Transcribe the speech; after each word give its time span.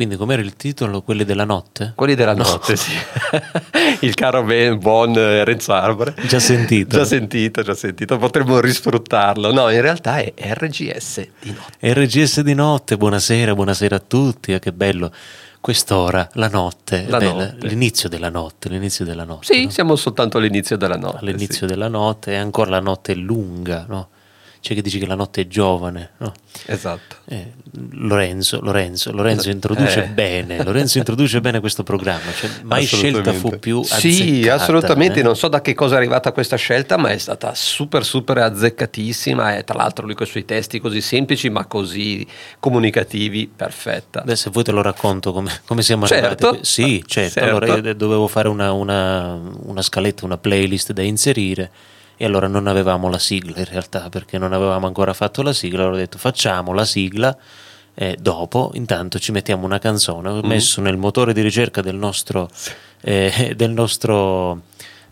Quindi 0.00 0.16
com'era 0.16 0.40
il 0.40 0.56
titolo? 0.56 1.02
Quelli 1.02 1.26
della 1.26 1.44
notte? 1.44 1.92
Quelli 1.94 2.14
della 2.14 2.32
no. 2.32 2.44
notte, 2.44 2.74
sì. 2.74 2.90
il 4.00 4.14
caro 4.14 4.42
ben 4.42 4.78
buon 4.78 5.14
eh, 5.14 5.44
Renzo 5.44 5.74
Arbre. 5.74 6.14
Già 6.26 6.38
sentito. 6.38 6.96
Già 6.96 7.04
sentito, 7.04 7.60
già 7.60 7.74
sentito. 7.74 8.16
Potremmo 8.16 8.60
risfruttarlo. 8.60 9.52
No, 9.52 9.68
in 9.68 9.82
realtà 9.82 10.16
è 10.16 10.32
RGS 10.54 11.28
di 11.40 11.52
notte. 11.52 11.92
RGS 11.92 12.40
di 12.40 12.54
notte, 12.54 12.96
buonasera, 12.96 13.54
buonasera 13.54 13.96
a 13.96 13.98
tutti. 14.00 14.54
Eh, 14.54 14.58
che 14.58 14.72
bello 14.72 15.12
quest'ora, 15.60 16.26
la 16.32 16.48
notte, 16.48 17.04
la 17.06 17.18
beh, 17.18 17.24
notte. 17.26 17.56
l'inizio 17.68 18.08
della 18.08 18.30
notte, 18.30 18.70
l'inizio 18.70 19.04
della 19.04 19.24
notte. 19.24 19.52
Sì, 19.52 19.64
no? 19.64 19.70
siamo 19.70 19.96
soltanto 19.96 20.38
all'inizio 20.38 20.78
della 20.78 20.96
notte. 20.96 21.18
All'inizio 21.18 21.66
sì. 21.66 21.74
della 21.74 21.88
notte 21.88 22.32
e 22.32 22.36
ancora 22.36 22.70
la 22.70 22.80
notte 22.80 23.12
è 23.12 23.16
lunga, 23.16 23.84
no? 23.86 24.08
C'è 24.60 24.74
chi 24.74 24.82
dice 24.82 24.98
che 24.98 25.06
la 25.06 25.14
notte 25.14 25.40
è 25.40 25.46
giovane, 25.46 26.10
no? 26.18 26.34
Esatto. 26.66 27.16
Eh, 27.28 27.52
Lorenzo, 27.92 28.60
Lorenzo, 28.60 29.10
Lorenzo 29.10 29.48
introduce 29.48 30.04
Eh. 30.04 30.08
bene, 30.08 30.62
Lorenzo 30.62 30.98
introduce 30.98 31.40
bene 31.40 31.60
questo 31.60 31.82
programma, 31.82 32.30
cioè 32.38 32.50
mai 32.64 32.84
scelta 32.84 33.32
fu 33.32 33.58
più 33.58 33.82
Sì, 33.82 34.46
assolutamente, 34.48 35.20
eh? 35.20 35.22
non 35.22 35.34
so 35.34 35.48
da 35.48 35.62
che 35.62 35.72
cosa 35.74 35.94
è 35.94 35.96
arrivata 35.96 36.32
questa 36.32 36.56
scelta, 36.56 36.98
ma 36.98 37.08
è 37.08 37.16
stata 37.16 37.54
super 37.54 38.04
super 38.04 38.36
azzeccatissima 38.38 39.56
e 39.56 39.64
tra 39.64 39.76
l'altro 39.78 40.04
lui 40.04 40.14
con 40.14 40.26
i 40.26 40.28
suoi 40.28 40.44
testi 40.44 40.78
così 40.78 41.00
semplici 41.00 41.48
ma 41.48 41.64
così 41.64 42.26
comunicativi, 42.58 43.50
perfetta. 43.54 44.20
Beh, 44.20 44.36
se 44.36 44.50
vuoi 44.50 44.64
te 44.64 44.72
lo 44.72 44.82
racconto 44.82 45.32
come, 45.32 45.50
come 45.64 45.80
siamo 45.82 46.06
Certo. 46.06 46.48
arrivati. 46.48 46.66
Sì, 46.66 47.02
certo. 47.06 47.40
Certo. 47.40 47.48
Allora 47.48 47.76
io 47.88 47.94
dovevo 47.94 48.28
fare 48.28 48.48
una, 48.48 48.72
una- 48.72 49.40
una 49.62 49.80
scaletta, 49.82 50.26
una 50.26 50.36
playlist 50.38 50.92
da 50.92 51.02
inserire 51.02 51.70
e 52.22 52.26
allora 52.26 52.48
non 52.48 52.66
avevamo 52.66 53.08
la 53.08 53.18
sigla 53.18 53.54
in 53.56 53.64
realtà 53.64 54.10
perché 54.10 54.36
non 54.36 54.52
avevamo 54.52 54.86
ancora 54.86 55.14
fatto 55.14 55.40
la 55.40 55.54
sigla. 55.54 55.78
Allora 55.78 55.94
ho 55.94 55.98
detto 55.98 56.18
facciamo 56.18 56.74
la 56.74 56.84
sigla 56.84 57.34
e 57.94 58.18
dopo 58.20 58.72
intanto 58.74 59.18
ci 59.18 59.32
mettiamo 59.32 59.64
una 59.64 59.78
canzone. 59.78 60.28
Ho 60.28 60.42
messo 60.42 60.82
nel 60.82 60.98
motore 60.98 61.32
di 61.32 61.40
ricerca 61.40 61.80
del 61.80 61.94
nostro, 61.94 62.50
eh, 63.00 63.54
del 63.56 63.70
nostro 63.70 64.64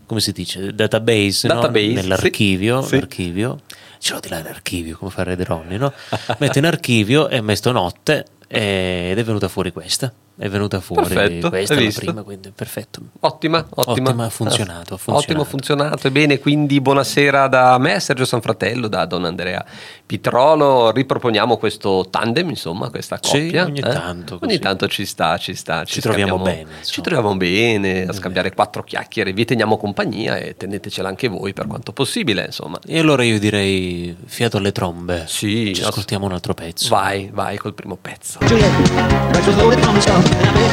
come 0.05 0.19
si 0.19 0.31
dice, 0.31 0.71
database, 0.71 1.47
no? 1.47 1.55
Database, 1.55 1.93
nell'archivio, 1.93 2.83
sì, 2.83 2.99
l'archivio. 2.99 3.57
Ce 3.97 4.13
l'ho 4.13 4.19
di 4.19 4.29
là 4.29 4.37
in 4.37 4.45
archivio, 4.45 4.95
come 4.95 5.09
fa 5.09 5.23
Red 5.23 5.41
Ronnie, 5.41 5.79
no? 5.79 5.91
Metto 6.37 6.59
in 6.59 6.65
archivio 6.67 7.27
e 7.27 7.41
messo 7.41 7.71
notte 7.71 8.25
ed 8.47 9.17
è 9.17 9.23
venuta 9.23 9.47
fuori 9.47 9.71
questa. 9.71 10.13
È 10.41 10.47
venuta 10.47 10.79
fuori 10.79 11.05
Perfetto, 11.13 11.49
questa 11.49 11.73
la 11.73 11.81
visto? 11.81 11.99
prima, 11.99 12.21
quindi 12.23 12.49
perfetto. 12.55 13.01
Ottima, 13.19 13.57
ottima. 13.71 14.07
Ottima, 14.09 14.23
ha 14.25 14.29
funzionato, 14.29 14.93
ha 14.93 14.97
funzionato. 14.97 15.17
Ottimo, 15.17 15.43
funzionato. 15.43 16.07
E 16.07 16.11
bene, 16.11 16.39
quindi 16.39 16.79
buonasera 16.79 17.49
da 17.49 17.77
me, 17.77 17.99
Sergio 17.99 18.23
Sanfratello, 18.23 18.87
da 18.87 19.03
Don 19.05 19.25
Andrea 19.25 19.65
Pitrolo. 20.05 20.91
Riproponiamo 20.91 21.57
questo 21.57 22.07
tandem, 22.09 22.47
insomma, 22.51 22.89
questa 22.89 23.19
Sì, 23.21 23.31
coppia. 23.47 23.65
ogni 23.65 23.79
eh? 23.79 23.81
tanto, 23.81 24.39
Ogni 24.41 24.59
tanto 24.59 24.87
ci 24.87 25.03
sta, 25.05 25.37
ci 25.37 25.53
sta. 25.55 25.83
Ci 25.83 25.99
troviamo 25.99 26.35
scambiamo- 26.37 26.57
bene, 26.63 26.71
Ci 26.71 26.79
insomma. 26.87 27.07
troviamo 27.07 27.35
bene 27.37 28.03
a 28.05 28.13
scambiare 28.13 28.53
quattro 28.53 28.81
chiacchiere. 28.83 29.33
Vi 29.33 29.43
teniamo 29.43 29.75
compagnia 29.75 30.37
e 30.37 30.55
tenetecela 30.55 31.09
anche 31.09 31.27
voi 31.27 31.51
per 31.51 31.67
quanto 31.67 31.91
possibile, 31.91 32.45
insomma. 32.45 32.79
E 32.87 32.97
allora 32.97 33.23
io 33.23 33.39
direi 33.39 34.15
fiato 34.25 34.55
alle 34.55 34.71
trombe. 34.71 35.25
Sì, 35.27 35.73
Ci 35.75 35.83
ascoltiamo 35.83 36.25
un 36.27 36.31
altro 36.31 36.53
pezzo. 36.53 36.87
Vai, 36.95 37.29
vai 37.33 37.57
col 37.57 37.73
primo 37.73 37.97
pezzo. 38.01 38.39
Juliet, 38.45 38.71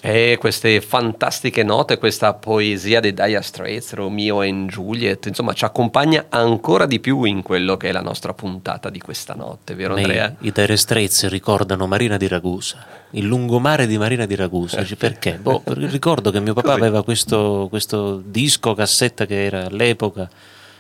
E 0.09 0.37
queste 0.39 0.81
fantastiche 0.81 1.65
note, 1.65 1.99
questa 1.99 2.33
poesia 2.33 3.01
dei 3.01 3.13
Dire 3.13 3.43
Straits, 3.43 3.93
Romeo 3.95 4.41
e 4.41 4.67
Juliet, 4.67 5.27
insomma, 5.27 5.53
ci 5.53 5.65
accompagna 5.65 6.27
ancora 6.29 6.87
di 6.87 7.01
più 7.01 7.25
in 7.25 7.43
quello 7.43 7.77
che 7.77 7.89
è 7.89 7.93
la 7.93 8.03
nostra 8.03 8.33
puntata 8.33 8.89
di 8.89 9.01
questa 9.01 9.35
notte, 9.35 9.75
vero 9.75 9.95
A 9.95 9.97
me 9.97 10.03
Andrea? 10.03 10.37
I 10.39 10.53
Dire 10.53 10.77
Straits 10.77 11.27
ricordano 11.27 11.89
Marina 11.89 12.17
di 12.17 12.29
Ragusa, 12.29 12.87
il 13.11 13.27
lungomare 13.27 13.89
di 13.89 13.99
Marina 13.99 14.27
di 14.27 14.37
Ragusa. 14.37 14.81
Dici, 14.81 14.95
Perché? 14.95 15.39
Boh, 15.43 15.63
ricordo 15.75 16.31
che 16.31 16.39
mio 16.39 16.55
papà 16.55 16.75
Così. 16.75 16.81
aveva 16.81 17.03
questo, 17.03 17.67
questo 17.69 18.23
disco 18.25 18.75
cassetta 18.75 19.27
che 19.27 19.45
era 19.45 19.67
all'epoca 19.67 20.31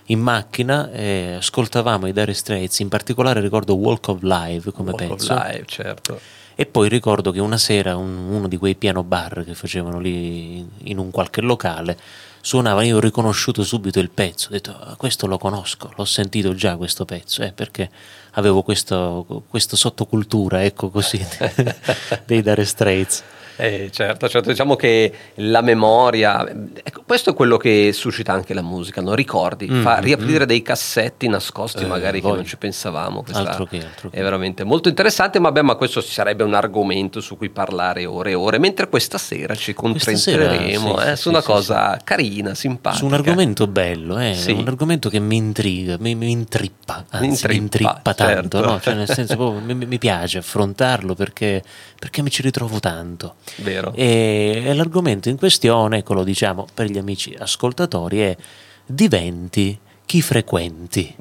in 0.06 0.20
macchina 0.20 0.90
e 0.92 1.34
ascoltavamo 1.38 2.06
i 2.06 2.12
Dire 2.12 2.32
Straits, 2.32 2.78
in 2.78 2.88
particolare 2.88 3.40
ricordo 3.40 3.74
Walk 3.74 4.06
of 4.06 4.22
Life 4.22 4.70
come 4.70 4.92
Walk 4.92 5.02
of 5.02 5.08
pezzo. 5.08 5.34
Life, 5.34 5.64
certo. 5.66 6.20
E 6.58 6.64
poi 6.64 6.88
ricordo 6.88 7.32
che 7.32 7.40
una 7.40 7.58
sera 7.58 7.96
un- 7.96 8.30
uno 8.30 8.48
di 8.48 8.56
quei 8.56 8.74
piano 8.76 9.02
bar 9.04 9.44
che 9.44 9.54
facevano 9.54 9.98
lì 10.00 10.66
in 10.84 10.96
un 10.98 11.10
qualche 11.10 11.42
locale 11.42 11.98
suonava, 12.40 12.82
io 12.82 12.96
ho 12.96 13.00
riconosciuto 13.00 13.62
subito 13.62 13.98
il 14.00 14.08
pezzo, 14.08 14.48
ho 14.48 14.52
detto 14.52 14.70
"Ah, 14.74 14.94
questo 14.96 15.26
lo 15.26 15.36
conosco, 15.36 15.92
l'ho 15.96 16.04
sentito 16.06 16.54
già 16.54 16.76
questo 16.76 17.04
pezzo, 17.04 17.42
eh, 17.42 17.52
perché 17.52 17.90
avevo 18.32 18.62
questo 18.62 19.76
sottocultura, 19.76 20.64
ecco 20.64 20.88
così, 20.88 21.18
dei 22.24 22.40
Dire 22.42 22.64
Straits. 22.64 23.22
Eh, 23.56 23.90
certo, 23.92 24.28
certo, 24.28 24.50
diciamo 24.50 24.76
che 24.76 25.12
la 25.36 25.60
memoria, 25.62 26.46
ecco, 26.82 27.02
questo 27.06 27.30
è 27.30 27.34
quello 27.34 27.56
che 27.56 27.90
suscita 27.92 28.32
anche 28.32 28.54
la 28.54 28.62
musica, 28.62 29.00
no? 29.00 29.14
ricordi, 29.14 29.66
fa 29.68 29.98
riaprire 29.98 30.46
dei 30.46 30.62
cassetti 30.62 31.28
nascosti 31.28 31.82
Mm, 31.82 31.84
Eh, 31.86 31.88
magari 31.88 32.16
che 32.20 32.22
voglio. 32.26 32.36
non 32.36 32.46
ci 32.46 32.56
pensavamo. 32.56 33.24
Altro 33.32 33.64
che, 33.66 33.76
altro 33.78 34.10
che. 34.10 34.16
È 34.18 34.22
veramente 34.22 34.64
molto 34.64 34.88
interessante, 34.88 35.38
ma, 35.38 35.52
beh, 35.52 35.62
ma 35.62 35.74
questo 35.74 36.00
sarebbe 36.00 36.42
un 36.44 36.54
argomento 36.54 37.20
su 37.20 37.36
cui 37.36 37.48
parlare 37.50 38.04
ore 38.06 38.30
e 38.30 38.34
ore, 38.34 38.58
mentre 38.58 38.88
questa 38.88 39.18
sera 39.18 39.54
ci 39.54 39.72
concentreremo 39.74 40.98
sì, 40.98 41.06
eh, 41.06 41.16
sì, 41.16 41.22
su 41.22 41.28
una 41.30 41.40
sì, 41.40 41.46
cosa 41.46 41.98
carina, 42.02 42.54
simpatica. 42.54 42.96
Su 43.00 43.06
un 43.06 43.12
argomento 43.14 43.66
bello, 43.66 44.18
eh, 44.18 44.36
un 44.48 44.64
argomento 44.66 45.08
che 45.08 45.18
mi 45.18 45.36
intriga, 45.36 45.96
mi, 45.98 46.14
mi 46.14 46.30
intrippa, 46.30 47.04
anzi 47.10 47.26
mi 47.26 47.26
Intrippa, 47.32 47.54
intrippa 47.54 48.14
tanto, 48.14 48.58
certo. 48.58 48.60
no? 48.60 48.80
Cioè, 48.80 48.94
nel 48.94 49.08
senso 49.10 49.52
mi, 49.64 49.74
mi 49.74 49.98
piace 49.98 50.38
affrontarlo 50.38 51.14
perché, 51.14 51.62
perché 51.98 52.22
mi 52.22 52.30
ci 52.30 52.42
ritrovo 52.42 52.80
tanto. 52.80 53.34
Vero. 53.56 53.92
E, 53.94 54.62
e 54.64 54.74
l'argomento 54.74 55.28
in 55.28 55.36
questione, 55.36 55.98
ecco 55.98 56.14
lo 56.14 56.24
diciamo 56.24 56.66
per 56.72 56.90
gli 56.90 56.98
amici 56.98 57.34
ascoltatori, 57.38 58.20
è 58.20 58.36
diventi 58.84 59.78
chi 60.06 60.22
frequenti. 60.22 61.16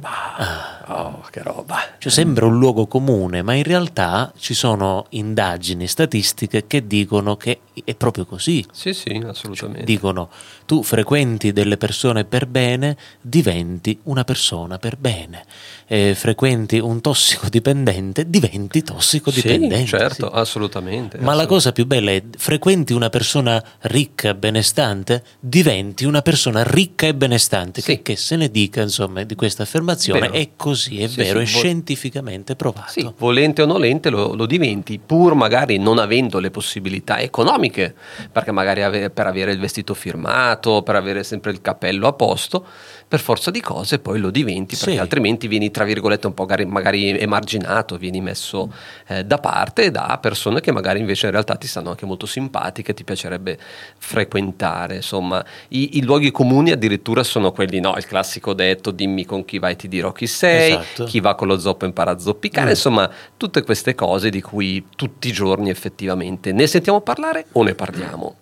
Oh, 0.87 1.23
che 1.31 1.41
roba. 1.41 1.95
Cioè, 1.97 2.11
sembra 2.11 2.45
un 2.45 2.59
luogo 2.59 2.85
comune, 2.85 3.41
ma 3.41 3.55
in 3.55 3.63
realtà 3.63 4.31
ci 4.37 4.53
sono 4.53 5.07
indagini 5.09 5.87
statistiche 5.87 6.67
che 6.67 6.85
dicono 6.85 7.35
che 7.35 7.61
è 7.83 7.95
proprio 7.95 8.25
così. 8.25 8.63
Sì, 8.71 8.93
sì, 8.93 9.21
assolutamente. 9.25 9.85
Dicono 9.85 10.29
tu 10.65 10.81
frequenti 10.83 11.53
delle 11.53 11.77
persone 11.77 12.25
per 12.25 12.47
bene, 12.47 12.97
diventi 13.21 13.97
una 14.03 14.23
persona 14.23 14.77
per 14.77 14.97
bene. 14.97 15.43
Eh, 15.87 16.15
frequenti 16.15 16.79
un 16.79 17.01
tossicodipendente, 17.01 18.29
diventi 18.29 18.81
tossicodipendente. 18.81 19.77
Sì, 19.81 19.87
certo, 19.87 20.27
sì. 20.27 20.31
assolutamente. 20.39 21.17
Ma 21.19 21.33
la 21.33 21.45
cosa 21.45 21.71
più 21.71 21.85
bella 21.85 22.11
è 22.11 22.23
frequenti 22.37 22.93
una 22.93 23.09
persona 23.09 23.63
ricca, 23.81 24.33
benestante, 24.33 25.23
diventi 25.39 26.05
una 26.05 26.21
persona 26.21 26.63
ricca 26.63 27.05
e 27.07 27.13
benestante. 27.13 27.81
Sì. 27.81 27.97
Che, 27.97 28.01
che 28.01 28.15
se 28.15 28.35
ne 28.35 28.49
dica, 28.49 28.81
insomma, 28.81 29.23
di 29.23 29.35
questa 29.35 29.63
affermazione 29.63 30.21
Vero. 30.21 30.33
è 30.33 30.49
così, 30.55 31.01
è 31.01 31.07
Sì, 31.07 31.17
vero, 31.17 31.39
è 31.39 31.43
vo- 31.43 31.47
scientificamente 31.47 32.55
provato. 32.55 32.91
Sì, 32.91 33.07
volente 33.17 33.61
o 33.61 33.65
nolente 33.65 34.09
lo, 34.09 34.33
lo 34.33 34.45
diventi, 34.47 34.99
pur 34.99 35.35
magari 35.35 35.77
non 35.77 35.99
avendo 35.99 36.39
le 36.39 36.49
possibilità 36.49 37.19
economiche, 37.19 37.93
perché 38.31 38.51
magari 38.51 38.81
ave- 38.81 39.09
per 39.11 39.27
avere 39.27 39.51
il 39.51 39.59
vestito 39.59 39.93
firmato, 39.93 40.53
per 40.83 40.95
avere 40.95 41.23
sempre 41.23 41.51
il 41.51 41.61
cappello 41.61 42.07
a 42.07 42.13
posto, 42.13 42.65
per 43.07 43.19
forza 43.19 43.51
di 43.51 43.61
cose 43.61 43.99
poi 43.99 44.19
lo 44.19 44.31
diventi, 44.31 44.75
perché 44.75 44.93
Sì. 44.93 44.97
altrimenti 44.99 45.47
vieni, 45.47 45.69
tra 45.71 45.83
virgolette, 45.83 46.27
un 46.27 46.33
po' 46.33 46.43
magari, 46.43 46.65
magari 46.65 47.17
emarginato, 47.19 47.97
vieni 47.97 48.21
messo 48.21 48.71
eh, 49.07 49.23
da 49.23 49.37
parte 49.37 49.91
da 49.91 50.17
persone 50.21 50.59
che 50.61 50.71
magari 50.71 50.99
invece 50.99 51.25
in 51.27 51.31
realtà 51.33 51.55
ti 51.55 51.67
stanno 51.67 51.89
anche 51.91 52.05
molto 52.05 52.25
simpatiche, 52.25 52.93
ti 52.93 53.03
piacerebbe 53.03 53.57
frequentare. 53.97 54.95
Insomma, 54.95 55.43
i, 55.69 55.97
i 55.97 56.03
luoghi 56.03 56.31
comuni 56.31 56.71
addirittura 56.71 57.23
sono 57.23 57.51
quelli, 57.51 57.79
no, 57.79 57.95
il 57.97 58.05
classico 58.05 58.53
detto 58.53 58.91
dimmi 58.91 59.25
con 59.25 59.43
chi 59.45 59.59
vai 59.59 59.73
e 59.73 59.75
ti 59.75 59.87
dirò 59.87 60.11
chi 60.11 60.27
sei, 60.27 60.71
Esatto. 60.73 61.03
chi 61.05 61.19
va 61.19 61.35
con 61.35 61.47
lo 61.47 61.59
zoppo 61.59 61.85
impara 61.85 62.11
a 62.11 62.19
zoppicare, 62.19 62.67
Mm. 62.67 62.69
insomma, 62.69 63.09
tutte 63.37 63.63
queste 63.63 63.93
cose 63.95 64.29
di 64.29 64.41
cui 64.41 64.87
tutti 64.95 65.27
i 65.27 65.31
giorni 65.31 65.69
effettivamente 65.69 66.51
ne 66.51 66.67
sentiamo 66.67 67.01
parlare 67.01 67.45
o 67.53 67.63
ne 67.63 67.75
parliamo. 67.75 68.35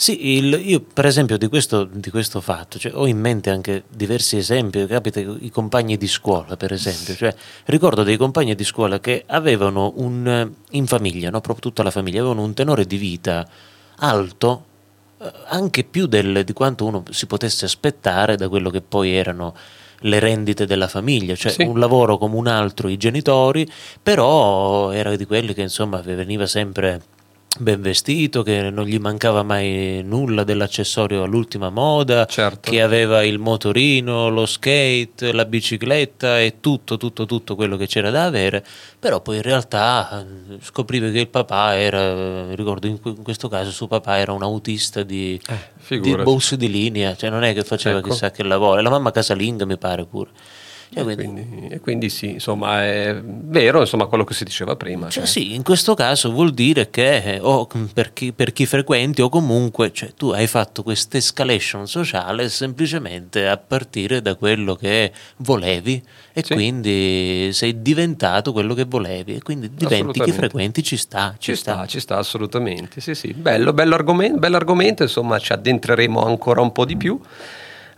Sì, 0.00 0.38
il- 0.38 0.58
io 0.64 0.80
per 0.80 1.04
esempio 1.04 1.36
di 1.36 1.46
questo, 1.48 1.84
di 1.84 2.08
questo 2.08 2.40
fatto 2.40 2.78
cioè, 2.78 2.90
ho 2.94 3.06
in 3.06 3.18
mente 3.18 3.50
anche 3.50 3.82
diversi 3.86 4.38
esempi, 4.38 4.86
capita 4.86 5.20
i 5.20 5.50
compagni 5.50 5.98
di 5.98 6.08
scuola 6.08 6.56
per 6.56 6.72
esempio, 6.72 7.14
cioè, 7.14 7.34
ricordo 7.66 8.02
dei 8.02 8.16
compagni 8.16 8.54
di 8.54 8.64
scuola 8.64 8.98
che 8.98 9.24
avevano 9.26 9.92
un, 9.96 10.50
in 10.70 10.86
famiglia, 10.86 11.28
no? 11.28 11.42
proprio 11.42 11.60
tutta 11.68 11.82
la 11.82 11.90
famiglia, 11.90 12.20
avevano 12.20 12.42
un 12.44 12.54
tenore 12.54 12.86
di 12.86 12.96
vita 12.96 13.46
alto, 13.96 14.64
eh, 15.20 15.30
anche 15.48 15.84
più 15.84 16.06
del- 16.06 16.44
di 16.44 16.52
quanto 16.54 16.86
uno 16.86 17.02
si 17.10 17.26
potesse 17.26 17.66
aspettare 17.66 18.36
da 18.36 18.48
quello 18.48 18.70
che 18.70 18.80
poi 18.80 19.12
erano 19.14 19.54
le 20.04 20.18
rendite 20.18 20.64
della 20.64 20.88
famiglia, 20.88 21.34
cioè 21.34 21.52
Sì. 21.52 21.62
un 21.64 21.78
lavoro 21.78 22.16
come 22.16 22.36
un 22.36 22.46
altro 22.46 22.88
i 22.88 22.96
genitori, 22.96 23.70
però 24.02 24.92
era 24.92 25.14
di 25.14 25.26
quelli 25.26 25.52
che 25.52 25.60
insomma 25.60 26.00
veniva 26.00 26.46
sempre 26.46 27.02
ben 27.58 27.82
vestito, 27.82 28.42
che 28.42 28.70
non 28.70 28.84
gli 28.86 28.98
mancava 28.98 29.42
mai 29.42 30.02
nulla 30.04 30.44
dell'accessorio 30.44 31.24
all'ultima 31.24 31.68
moda, 31.68 32.24
Certo. 32.24 32.70
che 32.70 32.80
aveva 32.80 33.22
il 33.24 33.38
motorino, 33.38 34.28
lo 34.30 34.46
skate, 34.46 35.32
la 35.32 35.44
bicicletta 35.44 36.40
e 36.40 36.60
tutto, 36.60 36.96
tutto, 36.96 37.26
tutto 37.26 37.56
quello 37.56 37.76
che 37.76 37.86
c'era 37.86 38.10
da 38.10 38.24
avere, 38.24 38.64
però 38.98 39.20
poi 39.20 39.36
in 39.36 39.42
realtà 39.42 40.24
eh, 40.24 40.58
scoprivi 40.62 41.10
che 41.10 41.18
il 41.20 41.28
papà 41.28 41.76
era, 41.76 42.00
eh, 42.00 42.54
ricordo 42.54 42.86
in, 42.86 43.00
que- 43.00 43.10
in 43.16 43.22
questo 43.22 43.48
caso 43.48 43.70
suo 43.72 43.88
papà 43.88 44.18
era 44.18 44.32
un 44.32 44.42
autista 44.42 45.02
di, 45.02 45.38
di 45.46 45.54
figurati. 45.76 46.22
bus 46.22 46.54
di 46.54 46.70
linea, 46.70 47.16
cioè 47.16 47.30
non 47.30 47.42
è 47.42 47.52
che 47.52 47.64
faceva 47.64 47.98
Ecco. 47.98 48.10
chissà 48.10 48.30
che 48.30 48.42
lavoro, 48.44 48.80
la 48.80 48.90
mamma 48.90 49.10
casalinga 49.10 49.66
mi 49.66 49.76
pare 49.76 50.04
pure. 50.06 50.30
E 50.92 51.02
quindi- 51.04 51.24
quindi, 51.24 51.66
e 51.68 51.78
quindi 51.80 52.08
sì, 52.10 52.30
insomma, 52.30 52.82
è 52.84 53.20
vero 53.22 53.78
insomma, 53.80 54.06
quello 54.06 54.24
che 54.24 54.34
si 54.34 54.42
diceva 54.42 54.74
prima. 54.74 55.02
Cioè, 55.08 55.22
cioè. 55.22 55.26
sì, 55.26 55.54
in 55.54 55.62
questo 55.62 55.94
caso 55.94 56.32
vuol 56.32 56.52
dire 56.52 56.90
che 56.90 57.34
eh, 57.36 57.38
o 57.40 57.68
mm, 57.76 57.84
per, 57.94 58.12
chi, 58.12 58.32
per 58.32 58.52
chi 58.52 58.66
frequenti 58.66 59.22
o 59.22 59.28
comunque 59.28 59.92
cioè, 59.92 60.12
tu 60.14 60.30
hai 60.30 60.48
fatto 60.48 60.82
questa 60.82 61.16
escalation 61.16 61.86
sociale 61.86 62.48
semplicemente 62.48 63.46
a 63.46 63.56
partire 63.56 64.20
da 64.20 64.34
quello 64.34 64.74
che 64.74 65.12
volevi 65.36 66.02
e 66.32 66.42
Sì. 66.44 66.54
quindi 66.54 67.50
sei 67.52 67.80
diventato 67.82 68.52
quello 68.52 68.74
che 68.74 68.84
volevi 68.84 69.36
e 69.36 69.42
quindi 69.42 69.70
diventi 69.72 70.20
chi 70.20 70.32
frequenti 70.32 70.82
ci 70.82 70.96
sta, 70.96 71.34
ci, 71.38 71.52
Ci 71.52 71.56
sta, 71.60 71.86
ci 71.86 72.00
sta 72.00 72.16
assolutamente. 72.18 73.00
Sì, 73.00 73.14
sì. 73.14 73.32
Bello, 73.32 73.72
bello 73.72 73.94
argomento, 73.94 74.38
bell'argomento, 74.40 75.04
insomma, 75.04 75.38
ci 75.38 75.52
addentreremo 75.52 76.24
ancora 76.24 76.60
un 76.60 76.72
po' 76.72 76.84
di 76.84 76.96
più. 76.96 77.20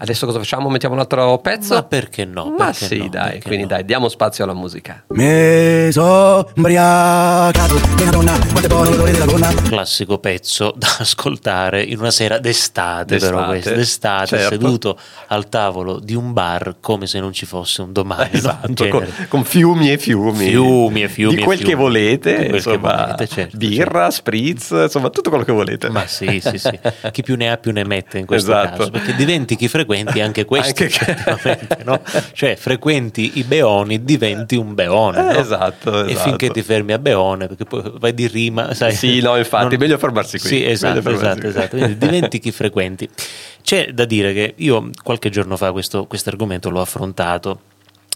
Adesso 0.02 0.26
cosa 0.26 0.38
facciamo? 0.38 0.68
Mettiamo 0.68 0.94
un 0.96 1.00
altro 1.00 1.38
pezzo? 1.38 1.74
Ma 1.74 1.84
perché 1.84 2.24
no? 2.24 2.52
Ma 2.58 2.64
Perché 2.66 2.86
sì, 2.86 2.98
no? 2.98 3.08
dai, 3.08 3.40
quindi 3.40 3.62
no? 3.62 3.68
dai, 3.68 3.84
diamo 3.84 4.08
spazio 4.08 4.42
alla 4.42 4.52
musica. 4.52 5.04
Mi 5.10 5.92
sono 5.92 6.44
ubriacato 6.56 7.74
di 7.94 8.02
una 8.02 8.10
donna, 8.10 8.32
quante 8.50 8.66
buone 8.66 9.12
della 9.12 9.24
gonna. 9.26 9.54
classico 9.62 10.18
pezzo 10.18 10.74
da 10.76 10.88
ascoltare 10.98 11.82
in 11.84 12.00
una 12.00 12.10
sera 12.10 12.38
d'estate, 12.38 13.14
D'estate, 13.14 13.32
però 13.32 13.46
questo, 13.46 13.74
d'estate, 13.74 14.26
certo. 14.26 14.48
seduto 14.48 14.98
al 15.28 15.48
tavolo 15.48 16.00
di 16.00 16.14
un 16.16 16.32
bar 16.32 16.78
come 16.80 17.06
se 17.06 17.20
non 17.20 17.32
ci 17.32 17.46
fosse 17.46 17.82
un 17.82 17.92
domani. 17.92 18.30
Esatto, 18.32 18.88
con, 18.88 19.06
con 19.28 19.44
fiumi 19.44 19.92
e 19.92 19.98
fiumi. 19.98 20.46
Fiumi 20.48 21.02
e 21.04 21.08
fiumi 21.08 21.36
Di 21.36 21.42
quel 21.42 21.58
fiumi. 21.58 21.72
che 21.72 21.78
volete, 21.78 22.34
quel 22.34 22.48
che 22.48 22.56
insomma, 22.56 22.96
volete, 23.04 23.28
certo, 23.28 23.56
birra, 23.56 24.10
spritz, 24.10 24.70
insomma, 24.70 25.10
tutto 25.10 25.28
quello 25.30 25.44
che 25.44 25.52
volete. 25.52 25.90
Ma 25.90 26.06
sì, 26.08 26.40
sì, 26.44 26.58
sì. 26.58 26.76
Chi 27.12 27.22
più 27.22 27.36
ne 27.36 27.52
ha 27.52 27.56
più 27.56 27.70
ne 27.70 27.84
mette 27.84 28.18
in 28.18 28.26
questo 28.26 28.50
Esatto. 28.50 28.76
caso, 28.78 28.90
perché 28.90 29.14
diventi 29.14 29.54
chi 29.54 29.68
frequenti 29.92 30.20
anche 30.20 30.44
questo, 30.44 30.82
Anche 30.82 31.84
no? 31.84 32.00
Cioè, 32.32 32.56
frequenti 32.56 33.32
i 33.38 33.44
beoni, 33.44 34.02
diventi 34.02 34.56
un 34.56 34.74
beone, 34.74 35.22
no? 35.22 35.30
Eh, 35.32 35.38
esatto, 35.38 36.04
E 36.04 36.12
esatto. 36.12 36.28
finché 36.28 36.50
ti 36.50 36.62
fermi 36.62 36.92
a 36.92 36.98
beone, 36.98 37.46
perché 37.46 37.64
poi 37.64 37.92
vai 37.98 38.14
di 38.14 38.26
rima, 38.26 38.74
sai. 38.74 38.94
Sì, 38.94 39.20
no, 39.20 39.36
infatti, 39.36 39.76
meglio 39.76 39.98
fermarsi 39.98 40.38
qui. 40.38 40.48
Sì, 40.48 40.64
esatto, 40.64 41.10
esatto, 41.10 41.40
qui. 41.40 41.48
esatto. 41.48 41.76
Quindi 41.76 41.98
diventi 41.98 42.38
chi 42.38 42.50
frequenti. 42.50 43.08
C'è 43.62 43.92
da 43.92 44.04
dire 44.04 44.32
che 44.32 44.54
io 44.56 44.90
qualche 45.02 45.30
giorno 45.30 45.56
fa 45.56 45.72
questo 45.72 46.06
argomento 46.26 46.70
l'ho 46.70 46.80
affrontato. 46.80 47.60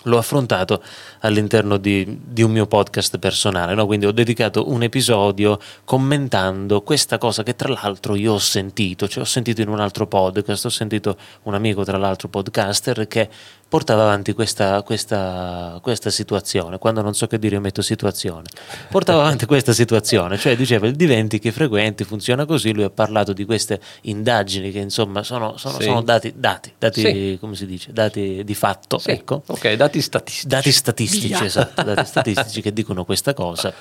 L'ho 0.06 0.18
affrontato 0.18 0.82
all'interno 1.20 1.76
di, 1.76 2.20
di 2.24 2.42
un 2.42 2.50
mio 2.50 2.66
podcast 2.66 3.18
personale, 3.18 3.74
no? 3.74 3.86
quindi 3.86 4.06
ho 4.06 4.12
dedicato 4.12 4.70
un 4.70 4.82
episodio 4.82 5.58
commentando 5.84 6.82
questa 6.82 7.18
cosa 7.18 7.42
che 7.42 7.54
tra 7.54 7.68
l'altro 7.68 8.14
io 8.14 8.34
ho 8.34 8.38
sentito, 8.38 9.08
cioè 9.08 9.22
ho 9.22 9.26
sentito 9.26 9.60
in 9.60 9.68
un 9.68 9.80
altro 9.80 10.06
podcast, 10.06 10.64
ho 10.64 10.70
sentito 10.70 11.16
un 11.42 11.54
amico 11.54 11.84
tra 11.84 11.98
l'altro 11.98 12.28
podcaster 12.28 13.06
che 13.06 13.28
portava 13.68 14.02
avanti 14.02 14.32
questa, 14.32 14.82
questa, 14.82 15.78
questa 15.82 16.10
situazione, 16.10 16.78
quando 16.78 17.02
non 17.02 17.14
so 17.14 17.26
che 17.26 17.38
dire 17.38 17.56
io 17.56 17.60
metto 17.60 17.82
situazione, 17.82 18.44
portava 18.90 19.20
avanti 19.22 19.44
questa 19.46 19.72
situazione, 19.72 20.38
cioè 20.38 20.56
diceva 20.56 20.86
il 20.86 20.94
diventi 20.94 21.38
che 21.40 21.50
frequenti, 21.52 22.04
funziona 22.04 22.44
così, 22.44 22.72
lui 22.72 22.84
ha 22.84 22.90
parlato 22.90 23.32
di 23.32 23.44
queste 23.44 23.80
indagini 24.02 24.70
che 24.70 24.78
insomma 24.78 25.22
sono, 25.24 25.56
sono- 25.56 25.78
Sì. 25.78 25.84
sono 25.84 26.02
dati, 26.02 26.32
dati, 26.36 26.72
dati 26.78 27.00
Sì. 27.00 27.36
come 27.40 27.56
si 27.56 27.66
dice, 27.66 27.92
dati 27.92 28.42
di 28.44 28.54
fatto, 28.54 28.98
Sì, 28.98 29.10
ecco 29.10 29.42
Ok, 29.46 29.72
dati 29.74 30.00
statistici. 30.00 30.46
dati 30.46 30.70
statistici, 30.72 31.26
Via. 31.28 31.44
esatto, 31.44 31.82
dati 31.82 32.04
statistici 32.06 32.62
che 32.62 32.72
dicono 32.72 33.04
questa 33.04 33.34
cosa. 33.34 33.72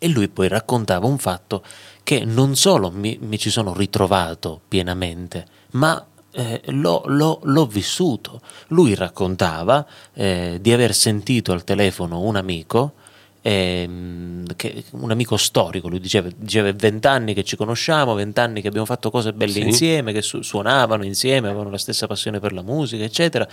E 0.00 0.08
lui 0.08 0.28
poi 0.28 0.46
raccontava 0.48 1.06
un 1.06 1.18
fatto 1.18 1.62
che 2.04 2.24
non 2.24 2.54
solo 2.54 2.90
mi, 2.90 3.18
mi 3.20 3.36
ci 3.36 3.50
sono 3.50 3.74
ritrovato 3.74 4.60
pienamente, 4.68 5.44
ma 5.72 6.02
eh, 6.32 6.60
l'ho, 6.66 7.02
l'ho- 7.06 7.40
l'ho 7.42 7.66
vissuto. 7.66 8.40
Lui 8.68 8.94
raccontava 8.94 9.84
eh, 10.14 10.58
di 10.60 10.72
aver 10.72 10.94
sentito 10.94 11.52
al 11.52 11.64
telefono 11.64 12.20
un 12.20 12.36
amico. 12.36 12.92
ehm, 13.40 14.44
che- 14.56 14.84
un 14.90 15.10
amico 15.10 15.36
storico, 15.38 15.88
lui 15.88 16.00
diceva, 16.00 16.28
diceva 16.36 16.70
vent'anni 16.72 17.32
che 17.34 17.44
ci 17.44 17.56
conosciamo, 17.56 18.12
vent'anni 18.14 18.60
che 18.60 18.68
abbiamo 18.68 18.84
fatto 18.84 19.10
cose 19.10 19.32
belle 19.32 19.52
Sì. 19.52 19.60
insieme, 19.62 20.12
che 20.12 20.20
su- 20.22 20.42
suonavano 20.42 21.04
insieme, 21.04 21.46
avevano 21.48 21.70
la 21.70 21.78
stessa 21.78 22.06
passione 22.06 22.40
per 22.40 22.52
la 22.52 22.62
musica, 22.62 23.04
eccetera. 23.04 23.44
Ha 23.44 23.48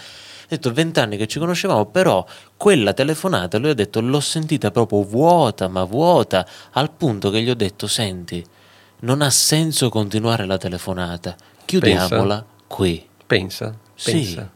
detto 0.49 0.73
vent'anni 0.73 1.15
che 1.17 1.27
ci 1.27 1.39
conoscevamo, 1.39 1.85
però 1.85 2.25
quella 2.57 2.93
telefonata 2.93 3.57
lui 3.57 3.69
ha 3.69 3.73
detto 3.75 4.01
l'ho 4.01 4.19
sentita 4.19 4.71
proprio 4.71 5.03
vuota, 5.03 5.67
ma 5.69 5.83
vuota, 5.85 6.45
al 6.71 6.91
punto 6.91 7.29
che 7.29 7.41
gli 7.41 7.49
ho 7.49 7.55
detto 7.55 7.87
senti, 7.87 8.43
non 9.01 9.21
ha 9.21 9.29
senso 9.29 9.89
continuare 9.89 10.45
la 10.45 10.57
telefonata, 10.57 11.35
chiudiamola 11.63 12.45
qui. 12.67 13.05
Pensa, 13.25 13.73
Sì. 13.95 14.11
pensa. 14.11 14.49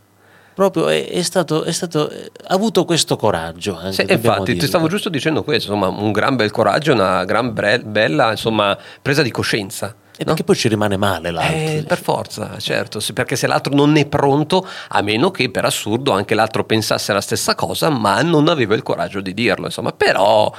Proprio 0.54 0.90
è, 0.90 1.08
è 1.08 1.22
stato, 1.22 1.64
è 1.64 1.72
stato, 1.72 2.12
ha 2.12 2.54
avuto 2.54 2.84
questo 2.84 3.16
coraggio. 3.16 3.78
Anche, 3.78 3.94
Sì, 4.06 4.12
infatti, 4.12 4.44
ti 4.46 4.54
dirlo. 4.54 4.68
stavo 4.68 4.88
giusto 4.90 5.08
dicendo 5.10 5.44
questo, 5.44 5.72
insomma, 5.74 5.88
un 5.88 6.12
gran 6.12 6.36
bel 6.36 6.52
coraggio, 6.52 6.92
una 6.92 7.24
gran 7.24 7.54
bre- 7.54 7.80
bella 7.80 8.32
insomma, 8.32 8.78
presa 9.02 9.22
di 9.22 9.32
coscienza. 9.32 9.88
E 9.88 10.24
no? 10.26 10.26
perché 10.26 10.44
poi 10.44 10.58
ci 10.58 10.68
rimane 10.68 10.98
male 10.98 11.32
l'altro. 11.32 11.56
Eh, 11.56 11.84
per 11.88 11.98
forza, 12.02 12.58
certo, 12.60 13.00
sì, 13.00 13.14
perché 13.14 13.38
se 13.38 13.48
l'altro 13.48 13.74
non 13.74 13.96
è 13.96 14.06
pronto, 14.06 14.68
a 14.90 15.02
meno 15.02 15.32
che 15.32 15.50
per 15.50 15.64
assurdo 15.64 16.12
anche 16.12 16.36
l'altro 16.36 16.66
pensasse 16.66 17.14
la 17.14 17.22
stessa 17.22 17.56
cosa, 17.56 17.90
ma 17.90 18.22
non 18.22 18.50
aveva 18.50 18.76
il 18.76 18.84
coraggio 18.84 19.22
di 19.22 19.34
dirlo, 19.34 19.68
insomma, 19.68 19.94
però 19.94 20.54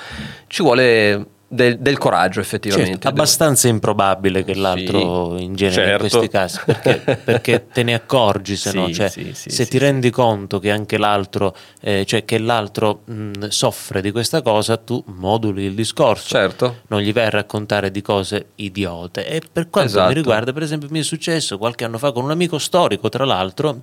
ci 0.46 0.62
vuole 0.62 1.26
del, 1.52 1.78
del 1.80 1.98
coraggio 1.98 2.38
effettivamente. 2.38 2.90
Certo, 2.92 3.08
abbastanza 3.08 3.66
improbabile 3.66 4.44
che 4.44 4.54
l'altro 4.54 5.36
Sì, 5.36 5.42
in 5.42 5.56
genere 5.56 5.84
certo. 5.84 6.04
in 6.04 6.10
questi 6.10 6.28
casi 6.28 6.58
perché, 6.64 7.16
perché 7.24 7.66
te 7.72 7.82
ne 7.82 7.94
accorgi 7.94 8.54
se 8.54 8.70
Sì, 8.70 8.76
no 8.76 8.92
cioè, 8.92 9.08
sì, 9.08 9.32
se 9.34 9.66
ti 9.66 9.76
rendi 9.78 10.10
conto 10.10 10.60
che 10.60 10.70
anche 10.70 10.96
l'altro 10.96 11.52
eh, 11.80 12.04
cioè 12.06 12.24
che 12.24 12.38
l'altro 12.38 13.00
mh, 13.04 13.48
soffre 13.48 14.00
di 14.00 14.12
questa 14.12 14.42
cosa 14.42 14.76
tu 14.76 15.02
moduli 15.06 15.64
il 15.64 15.74
discorso 15.74 16.28
Certo. 16.28 16.82
non 16.86 17.00
gli 17.00 17.12
vai 17.12 17.24
a 17.26 17.30
raccontare 17.30 17.90
di 17.90 18.00
cose 18.00 18.50
idiote 18.54 19.26
e 19.26 19.42
per 19.52 19.70
quanto 19.70 19.90
Esatto. 19.90 20.08
mi 20.08 20.14
riguarda 20.14 20.52
per 20.52 20.62
esempio 20.62 20.86
mi 20.92 21.00
è 21.00 21.02
successo 21.02 21.58
qualche 21.58 21.82
anno 21.84 21.98
fa 21.98 22.12
con 22.12 22.22
un 22.22 22.30
amico 22.30 22.58
storico 22.58 23.08
tra 23.08 23.24
l'altro 23.24 23.80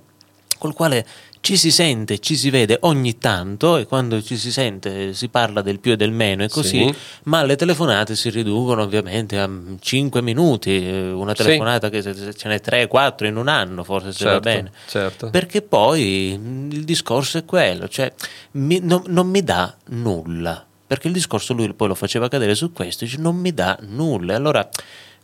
col 0.56 0.72
quale 0.74 1.06
ci 1.40 1.56
si 1.56 1.70
sente, 1.70 2.18
ci 2.18 2.36
si 2.36 2.50
vede 2.50 2.78
ogni 2.82 3.18
tanto 3.18 3.76
e 3.76 3.86
quando 3.86 4.22
ci 4.22 4.36
si 4.36 4.50
sente 4.52 5.12
si 5.14 5.28
parla 5.28 5.62
del 5.62 5.78
più 5.80 5.92
e 5.92 5.96
del 5.96 6.10
meno 6.12 6.42
e 6.44 6.48
così, 6.48 6.84
Sì. 6.86 6.94
ma 7.24 7.42
le 7.44 7.56
telefonate 7.56 8.16
si 8.16 8.28
riducono 8.30 8.82
ovviamente 8.82 9.38
a 9.38 9.48
5 9.78 10.20
minuti, 10.22 10.70
eh, 10.86 11.10
una 11.10 11.34
Sì. 11.34 11.42
telefonata 11.44 11.88
che 11.90 12.02
se- 12.02 12.14
se 12.14 12.34
ce 12.34 12.48
n'è 12.48 12.60
3, 12.60 12.86
4 12.86 13.26
in 13.26 13.36
un 13.36 13.48
anno 13.48 13.84
forse 13.84 14.12
se 14.12 14.24
va 14.24 14.30
Certo, 14.32 14.48
bene. 14.48 14.72
certo. 14.88 15.30
Perché 15.30 15.62
poi 15.62 16.36
mh, 16.38 16.70
il 16.72 16.84
discorso 16.84 17.38
è 17.38 17.44
quello, 17.44 17.88
cioè 17.88 18.12
mi- 18.52 18.80
no- 18.82 19.04
non 19.06 19.28
mi 19.28 19.42
dà 19.42 19.74
nulla. 19.90 20.64
Perché 20.86 21.06
il 21.08 21.12
discorso 21.12 21.52
lui 21.52 21.72
poi 21.74 21.88
lo 21.88 21.94
faceva 21.94 22.28
cadere 22.28 22.54
su 22.54 22.72
questo, 22.72 23.04
dice 23.04 23.18
non 23.18 23.36
mi 23.36 23.52
dà 23.52 23.78
nulla. 23.82 24.34
Allora 24.34 24.66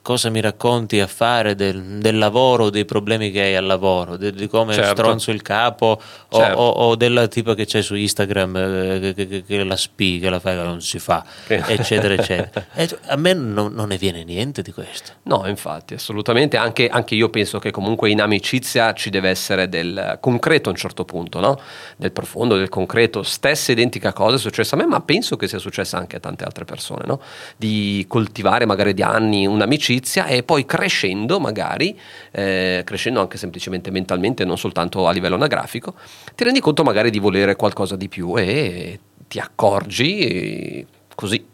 cosa 0.05 0.29
mi 0.29 0.43
racconti 0.43 1.01
a 1.01 1.07
fare 1.07 1.55
del, 1.55 1.83
del 1.99 2.19
lavoro, 2.19 2.69
dei 2.69 2.85
problemi 2.85 3.31
che 3.31 3.41
hai 3.41 3.57
al 3.57 3.65
lavoro, 3.65 4.19
de- 4.19 4.33
di 4.33 4.49
come 4.49 4.75
Certo. 4.75 4.91
stronzo 4.91 5.31
il 5.31 5.41
capo 5.41 5.99
o, 6.29 6.37
Certo. 6.39 6.59
o- 6.61 6.69
o 6.89 6.95
della 6.95 7.27
tipa 7.27 7.55
che 7.55 7.65
c'è 7.65 7.81
su 7.81 7.95
Instagram 7.95 8.55
eh, 8.57 9.15
che, 9.17 9.27
che- 9.27 9.45
che- 9.45 9.65
la 9.65 9.77
spiga, 9.77 10.29
la 10.29 10.41
fa 10.41 10.51
che 10.51 10.63
non 10.63 10.83
si 10.83 10.99
fa, 10.99 11.25
Che- 11.47 11.63
eccetera, 11.69 12.13
eccetera. 12.13 12.67
E 12.77 12.87
a 13.07 13.17
me 13.17 13.33
non, 13.33 13.73
non 13.73 13.89
ne 13.89 13.97
viene 13.97 14.25
niente 14.25 14.61
di 14.61 14.73
questo. 14.73 15.13
No, 15.23 15.47
infatti, 15.47 15.95
assolutamente. 15.95 16.59
Anche, 16.59 16.87
anche 16.89 17.15
io 17.15 17.31
penso 17.31 17.59
che 17.59 17.71
comunque 17.71 18.11
in 18.11 18.21
amicizia 18.21 18.93
ci 18.93 19.09
deve 19.09 19.31
essere 19.31 19.71
del 19.71 20.19
concreto 20.21 20.69
a 20.69 20.73
un 20.73 20.77
certo 20.79 21.07
punto, 21.07 21.41
no? 21.41 21.59
Del 21.97 22.13
profondo, 22.13 22.57
del 22.57 22.69
concreto. 22.69 23.23
Stessa 23.23 23.73
identica 23.73 24.13
cosa 24.13 24.37
è 24.37 24.39
successa 24.39 24.75
a 24.75 24.79
me, 24.79 24.85
ma 24.87 25.01
penso 25.01 25.37
che 25.37 25.49
sia 25.49 25.59
successa 25.59 25.97
anche 25.97 26.17
a 26.17 26.21
tante 26.21 26.45
altre 26.45 26.67
persone, 26.67 27.05
no? 27.07 27.21
Di 27.57 28.05
coltivare 28.07 28.67
magari 28.67 28.93
di 28.93 29.03
anni 29.03 29.47
un'amicizia 29.47 29.93
e 30.27 30.43
poi 30.43 30.65
crescendo, 30.65 31.41
magari, 31.41 31.99
eh, 32.33 32.83
crescendo 32.85 33.21
anche 33.21 33.39
semplicemente 33.39 33.91
mentalmente, 33.91 34.45
non 34.45 34.59
soltanto 34.59 35.07
a 35.07 35.13
livello 35.13 35.35
anagrafico, 35.35 35.95
ti 36.35 36.45
rendi 36.45 36.61
conto 36.61 36.83
magari 36.83 37.11
di 37.11 37.19
volere 37.19 37.57
qualcosa 37.57 37.97
di 37.97 38.09
più 38.09 38.37
e 38.37 38.99
ti 39.29 39.39
accorgi 39.39 40.19
eh, 40.19 40.87
così 41.15 41.53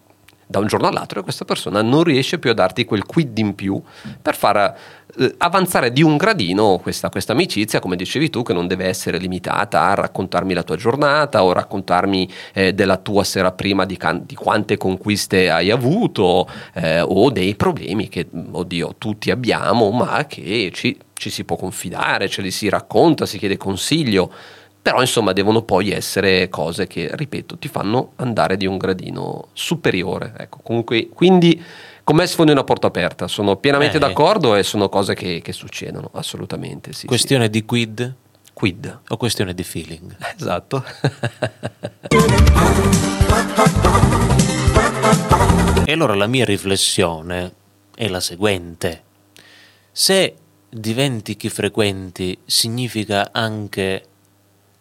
da 0.51 0.59
un 0.59 0.67
giorno 0.67 0.89
all'altro 0.89 1.21
e 1.21 1.23
questa 1.23 1.45
persona 1.45 1.81
non 1.81 2.03
riesce 2.03 2.41
più 2.41 2.51
a 2.51 2.55
darti 2.55 2.85
quel 2.85 3.05
quid 3.05 3.39
in 3.39 3.55
più 3.55 3.81
per 4.21 4.35
far 4.35 4.77
eh, 5.17 5.35
avanzare 5.39 5.93
di 5.93 6.03
un 6.03 6.17
gradino 6.17 6.81
questa, 6.83 7.09
questa, 7.09 7.33
amicizia, 7.33 7.79
come 7.79 7.95
dicevi 7.95 8.31
tu, 8.31 8.43
che 8.43 8.53
non 8.53 8.67
deve 8.67 8.87
essere 8.87 9.19
limitata 9.19 9.83
a 9.83 9.95
raccontarmi 9.95 10.53
la 10.53 10.65
tua 10.65 10.75
giornata 10.75 11.45
o 11.45 11.53
raccontarmi 11.53 12.29
eh, 12.53 12.73
della 12.75 12.97
tua 12.97 13.23
sera 13.23 13.53
prima 13.53 13.85
di, 13.85 13.97
can- 13.97 14.25
di, 14.27 14.35
quante 14.35 14.77
conquiste 14.77 15.51
hai 15.51 15.71
avuto 15.71 16.49
eh, 16.75 17.01
o 17.01 17.31
dei 17.31 17.55
problemi 17.55 18.09
che, 18.09 18.27
oddio, 18.51 18.97
tutti 18.99 19.31
abbiamo, 19.31 19.93
ma 19.93 20.27
che 20.27 20.73
ci, 20.75 20.99
ci 21.15 21.31
si 21.31 21.45
può 21.45 21.55
confidare, 21.55 22.29
ce 22.29 22.43
li 22.43 22.51
si 22.51 22.69
racconta, 22.69 23.25
si 23.25 23.39
chiede 23.39 23.57
consiglio. 23.57 24.33
Però 24.83 25.01
insomma 25.01 25.33
devono 25.33 25.63
poi 25.63 25.91
essere 25.91 26.49
cose 26.49 26.87
che, 26.87 27.11
ripeto, 27.13 27.59
ti 27.59 27.69
fanno 27.69 28.13
andare 28.17 28.57
di 28.57 28.67
un 28.67 28.79
gradino 28.79 29.49
superiore. 29.53 30.33
Ecco, 30.39 30.61
comunque, 30.63 31.09
quindi 31.09 31.63
come 32.03 32.27
sfondi 32.27 32.51
una 32.51 32.65
porta 32.65 32.89
aperta, 32.89 33.29
sono 33.29 33.57
pienamente 33.57 33.99
eh. 33.99 34.01
d'accordo 34.01 34.57
e 34.57 34.63
sono 34.63 34.89
cose 34.89 35.15
che, 35.15 35.41
che 35.43 35.53
succedono, 35.53 36.11
assolutamente. 36.15 36.93
Sì, 36.93 37.07
questione 37.07 37.45
sì. 37.45 37.51
di 37.51 37.65
quid? 37.65 38.15
Quid. 38.53 39.01
O 39.09 39.17
questione 39.17 39.55
di 39.55 39.63
feeling? 39.63 40.17
Esatto. 40.37 40.85
e 45.85 45.93
allora 45.93 46.15
la 46.15 46.27
mia 46.27 46.45
riflessione 46.45 47.53
è 47.95 48.09
la 48.09 48.21
seguente. 48.21 49.05
Se 49.93 50.35
diventi 50.69 51.37
chi 51.37 51.49
frequenti 51.49 52.37
significa 52.45 53.31
anche 53.33 54.07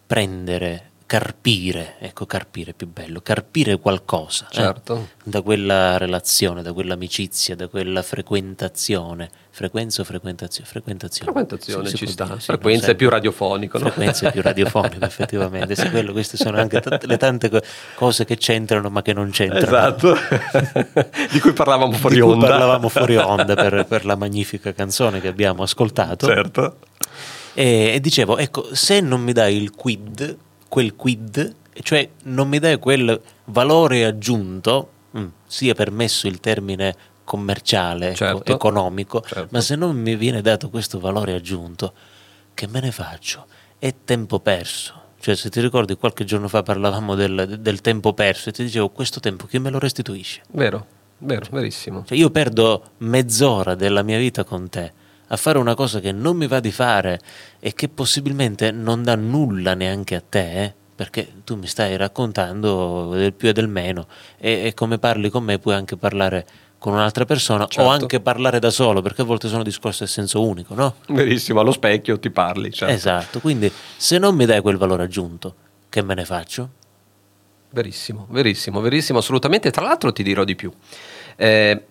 prendere 0.10 0.90
carpire, 1.06 1.98
ecco 2.00 2.26
carpire 2.26 2.72
è 2.72 2.74
più 2.74 2.88
bello, 2.88 3.22
carpire 3.22 3.78
qualcosa 3.78 4.48
eh, 4.50 4.56
certo. 4.56 4.96
eh, 4.96 5.30
da 5.30 5.44
quella 5.44 5.98
relazione, 5.98 6.64
da 6.64 6.74
quell'amicizia, 6.74 7.56
da 7.56 7.68
quella 7.68 8.02
frequentazione, 8.02 9.30
frequenza 9.52 10.02
o 10.02 10.06
frequentazione? 10.06 10.68
Frequentazione, 10.68 11.32
frequentazione 11.32 11.90
sì, 11.90 11.98
ci 11.98 12.08
sta, 12.08 12.26
dire, 12.26 12.40
frequenza 12.40 12.86
sì, 12.86 12.92
è 12.92 12.96
più 12.96 13.10
radiofonico. 13.10 13.78
No? 13.78 13.86
Frequenza 13.86 14.30
è 14.30 14.32
più 14.32 14.42
radiofonico 14.46 15.06
effettivamente, 15.06 15.76
sì, 15.76 15.92
quello, 15.92 16.12
queste 16.12 16.38
sono 16.38 16.58
anche 16.58 16.80
t- 16.80 17.04
le 17.04 17.18
tante 17.18 17.50
co- 17.50 17.62
cose 17.94 18.26
che 18.26 18.38
c'entrano 18.38 18.90
ma 18.90 19.04
che 19.04 19.14
non 19.14 19.30
c'entrano. 19.30 19.66
Esatto, 19.66 20.16
di 21.32 21.40
cui 21.40 21.54
parlavamo 21.54 21.92
fuori 21.94 22.16
di 22.16 22.22
onda. 22.22 22.48
parlavamo 22.48 22.90
fuori 22.90 23.16
onda 23.16 23.54
per, 23.54 23.86
per 23.88 24.06
la 24.06 24.16
magnifica 24.16 24.74
canzone 24.74 25.22
che 25.22 25.28
abbiamo 25.28 25.62
ascoltato. 25.62 26.26
Certo. 26.26 26.78
E, 27.60 27.92
e 27.94 28.00
dicevo, 28.00 28.38
ecco, 28.38 28.74
se 28.74 29.02
non 29.02 29.22
mi 29.22 29.34
dai 29.34 29.58
il 29.58 29.72
quid 29.72 30.38
quel 30.70 30.96
quid, 30.96 31.56
cioè 31.82 32.08
non 32.24 32.48
mi 32.48 32.60
dai 32.60 32.78
quel 32.78 33.20
valore 33.46 34.06
aggiunto, 34.06 34.90
mh, 35.12 35.20
mm, 35.20 35.28
sia 35.46 35.74
permesso 35.74 36.28
il 36.28 36.40
termine 36.40 36.96
commerciale, 37.26 38.10
ecco, 38.10 38.16
certo. 38.16 38.54
economico, 38.54 39.22
certo. 39.28 39.48
ma 39.52 39.60
se 39.60 39.76
non 39.76 39.98
mi 39.98 40.16
viene 40.16 40.42
dato 40.42 40.70
questo 40.70 41.00
valore 41.00 41.34
aggiunto, 41.34 41.94
che 42.54 42.68
me 42.68 42.80
ne 42.80 42.92
faccio? 42.92 43.46
È 43.78 43.94
tempo 44.06 44.40
perso. 44.40 44.94
Cioè, 45.20 45.36
se 45.36 45.50
ti 45.50 45.60
ricordi, 45.60 45.96
qualche 45.96 46.24
giorno 46.24 46.48
fa 46.48 46.64
parlavamo 46.64 47.14
del, 47.14 47.58
del 47.60 47.82
tempo 47.82 48.14
perso 48.14 48.50
e 48.50 48.52
ti 48.54 48.64
dicevo, 48.64 48.90
questo 48.90 49.20
tempo 49.20 49.48
chi 49.48 49.60
me 49.60 49.70
lo 49.70 49.80
restituisce? 49.80 50.44
Vero, 50.52 50.86
vero, 51.18 51.46
verissimo. 51.52 52.06
Cioè, 52.06 52.18
io 52.18 52.30
perdo 52.30 52.92
mezz'ora 53.00 53.76
della 53.76 54.02
mia 54.02 54.18
vita 54.18 54.46
con 54.46 54.70
te 54.70 54.94
a 55.32 55.38
fare 55.38 55.58
una 55.58 55.76
cosa 55.76 56.00
che 56.00 56.12
non 56.12 56.38
mi 56.38 56.48
va 56.48 56.60
di 56.60 56.72
fare 56.72 57.20
e 57.60 57.74
che 57.74 57.90
possibilmente 57.90 58.72
non 58.72 59.04
dà 59.04 59.16
nulla 59.16 59.74
neanche 59.74 60.16
a 60.16 60.24
te, 60.28 60.64
eh? 60.64 60.74
perché 60.96 61.32
tu 61.46 61.56
mi 61.56 61.68
stai 61.68 61.96
raccontando 61.96 63.12
del 63.14 63.34
più 63.34 63.48
e 63.48 63.54
del 63.54 63.70
meno 63.70 64.08
e, 64.38 64.66
e, 64.66 64.74
come 64.74 64.98
parli 64.98 65.30
con 65.30 65.44
me 65.44 65.58
puoi 65.58 65.74
anche 65.74 65.96
parlare 65.96 66.46
con 66.78 66.94
un'altra 66.94 67.26
persona 67.26 67.68
certo. 67.68 67.90
o 67.90 67.92
anche 67.92 68.20
parlare 68.20 68.60
da 68.60 68.70
solo, 68.70 69.02
perché 69.02 69.22
a 69.22 69.26
volte 69.26 69.48
sono 69.48 69.64
discorsi 69.64 70.04
a 70.04 70.08
senso 70.08 70.46
unico, 70.46 70.74
no? 70.74 70.96
Verissimo, 71.10 71.60
allo 71.60 71.72
specchio 71.72 72.20
ti 72.20 72.30
parli, 72.30 72.72
certo. 72.72 72.94
Esatto, 72.94 73.40
quindi 73.40 73.72
se 73.98 74.18
non 74.18 74.36
mi 74.36 74.46
dai 74.46 74.62
quel 74.62 74.78
valore 74.78 75.04
aggiunto, 75.04 75.56
che 75.90 76.02
me 76.02 76.16
ne 76.16 76.26
faccio? 76.26 76.70
Verissimo, 77.72 78.28
verissimo, 78.30 78.82
verissimo, 78.82 79.20
assolutamente. 79.20 79.70
Tra 79.72 79.84
l'altro 79.84 80.12
ti 80.12 80.24
dirò 80.24 80.44
di 80.44 80.56
più. 80.56 80.72
Eh, 81.36 81.86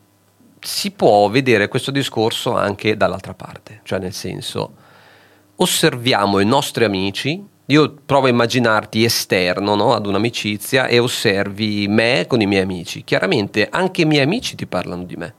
si 0.61 0.91
può 0.91 1.29
vedere 1.29 1.69
questo 1.69 1.91
discorso 1.91 2.55
anche 2.55 2.97
dall'altra 2.97 3.35
parte, 3.35 3.81
cioè 3.85 3.99
nel 3.99 4.13
senso 4.13 4.75
osserviamo 5.57 6.41
i 6.41 6.47
nostri 6.47 6.85
amici, 6.85 7.45
io 7.67 7.95
provo 8.05 8.27
a 8.27 8.31
immaginarti 8.31 9.05
esterno 9.05 9.75
no, 9.75 9.93
ad 9.93 10.07
un'amicizia 10.07 10.87
e 10.87 10.99
osservi 10.99 11.87
me 11.89 12.27
con 12.27 12.41
i 12.41 12.47
miei 12.47 12.63
amici, 12.63 13.05
chiaramente 13.05 13.69
anche 13.71 14.03
i 14.03 14.07
miei 14.07 14.23
amici 14.23 14.55
ti 14.55 14.67
parlano 14.67 15.05
di 15.05 15.17
me 15.17 15.35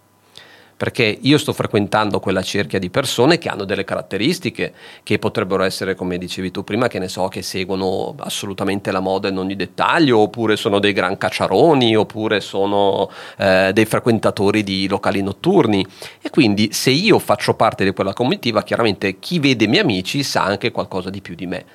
perché 0.80 1.18
io 1.20 1.38
sto 1.38 1.52
frequentando 1.52 2.22
quella 2.22 2.42
cerchia 2.42 2.80
di 2.80 2.90
persone 2.90 3.38
che 3.38 3.50
hanno 3.50 3.66
delle 3.66 3.84
caratteristiche 3.84 4.72
che 5.04 5.20
potrebbero 5.20 5.64
essere, 5.64 5.94
come 5.94 6.18
dicevi 6.18 6.52
tu 6.52 6.64
prima, 6.64 6.88
che 6.88 7.00
ne 7.00 7.10
so, 7.10 7.28
che 7.28 7.42
seguono 7.42 8.16
assolutamente 8.20 8.90
la 8.90 9.02
moda 9.02 9.28
in 9.28 9.38
ogni 9.38 9.58
dettaglio, 9.58 10.20
oppure 10.20 10.56
sono 10.56 10.80
dei 10.80 10.94
gran 10.94 11.18
cacciaroni, 11.18 11.98
oppure 11.98 12.40
sono 12.40 13.12
eh, 13.36 13.72
dei 13.74 13.84
frequentatori 13.84 14.64
di 14.64 14.88
locali 14.88 15.22
notturni. 15.22 15.86
E 16.22 16.30
quindi 16.30 16.72
se 16.72 16.92
io 16.92 17.20
faccio 17.20 17.56
parte 17.56 17.84
di 17.84 17.92
quella 17.92 18.14
comitiva, 18.14 18.64
chiaramente 18.64 19.20
chi 19.20 19.40
vede 19.40 19.66
i 19.66 19.68
miei 19.68 19.84
amici 19.84 20.24
sa 20.24 20.46
anche 20.46 20.72
qualcosa 20.72 21.10
di 21.10 21.20
più 21.20 21.36
di 21.36 21.46
me. 21.46 21.66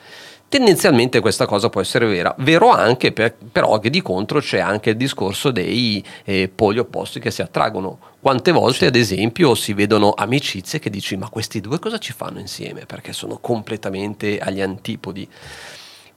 Tendenzialmente 0.54 1.18
questa 1.18 1.46
cosa 1.46 1.68
può 1.68 1.80
essere 1.80 2.06
vera, 2.06 2.32
vero 2.38 2.70
anche 2.70 3.10
per, 3.10 3.34
però 3.34 3.80
che 3.80 3.90
di 3.90 4.00
contro 4.00 4.38
c'è 4.38 4.60
anche 4.60 4.90
il 4.90 4.96
discorso 4.96 5.50
dei 5.50 6.00
eh, 6.22 6.48
poli 6.48 6.78
opposti 6.78 7.18
che 7.18 7.32
si 7.32 7.42
attraggono. 7.42 7.98
Quante 8.20 8.52
volte 8.52 8.78
sì. 8.78 8.84
ad 8.84 8.94
esempio 8.94 9.56
si 9.56 9.72
vedono 9.72 10.12
amicizie 10.12 10.78
che 10.78 10.90
dici 10.90 11.16
ma 11.16 11.28
questi 11.28 11.60
due 11.60 11.80
cosa 11.80 11.98
ci 11.98 12.12
fanno 12.12 12.38
insieme? 12.38 12.86
Perché 12.86 13.12
sono 13.12 13.38
completamente 13.38 14.38
agli 14.38 14.60
antipodi. 14.60 15.28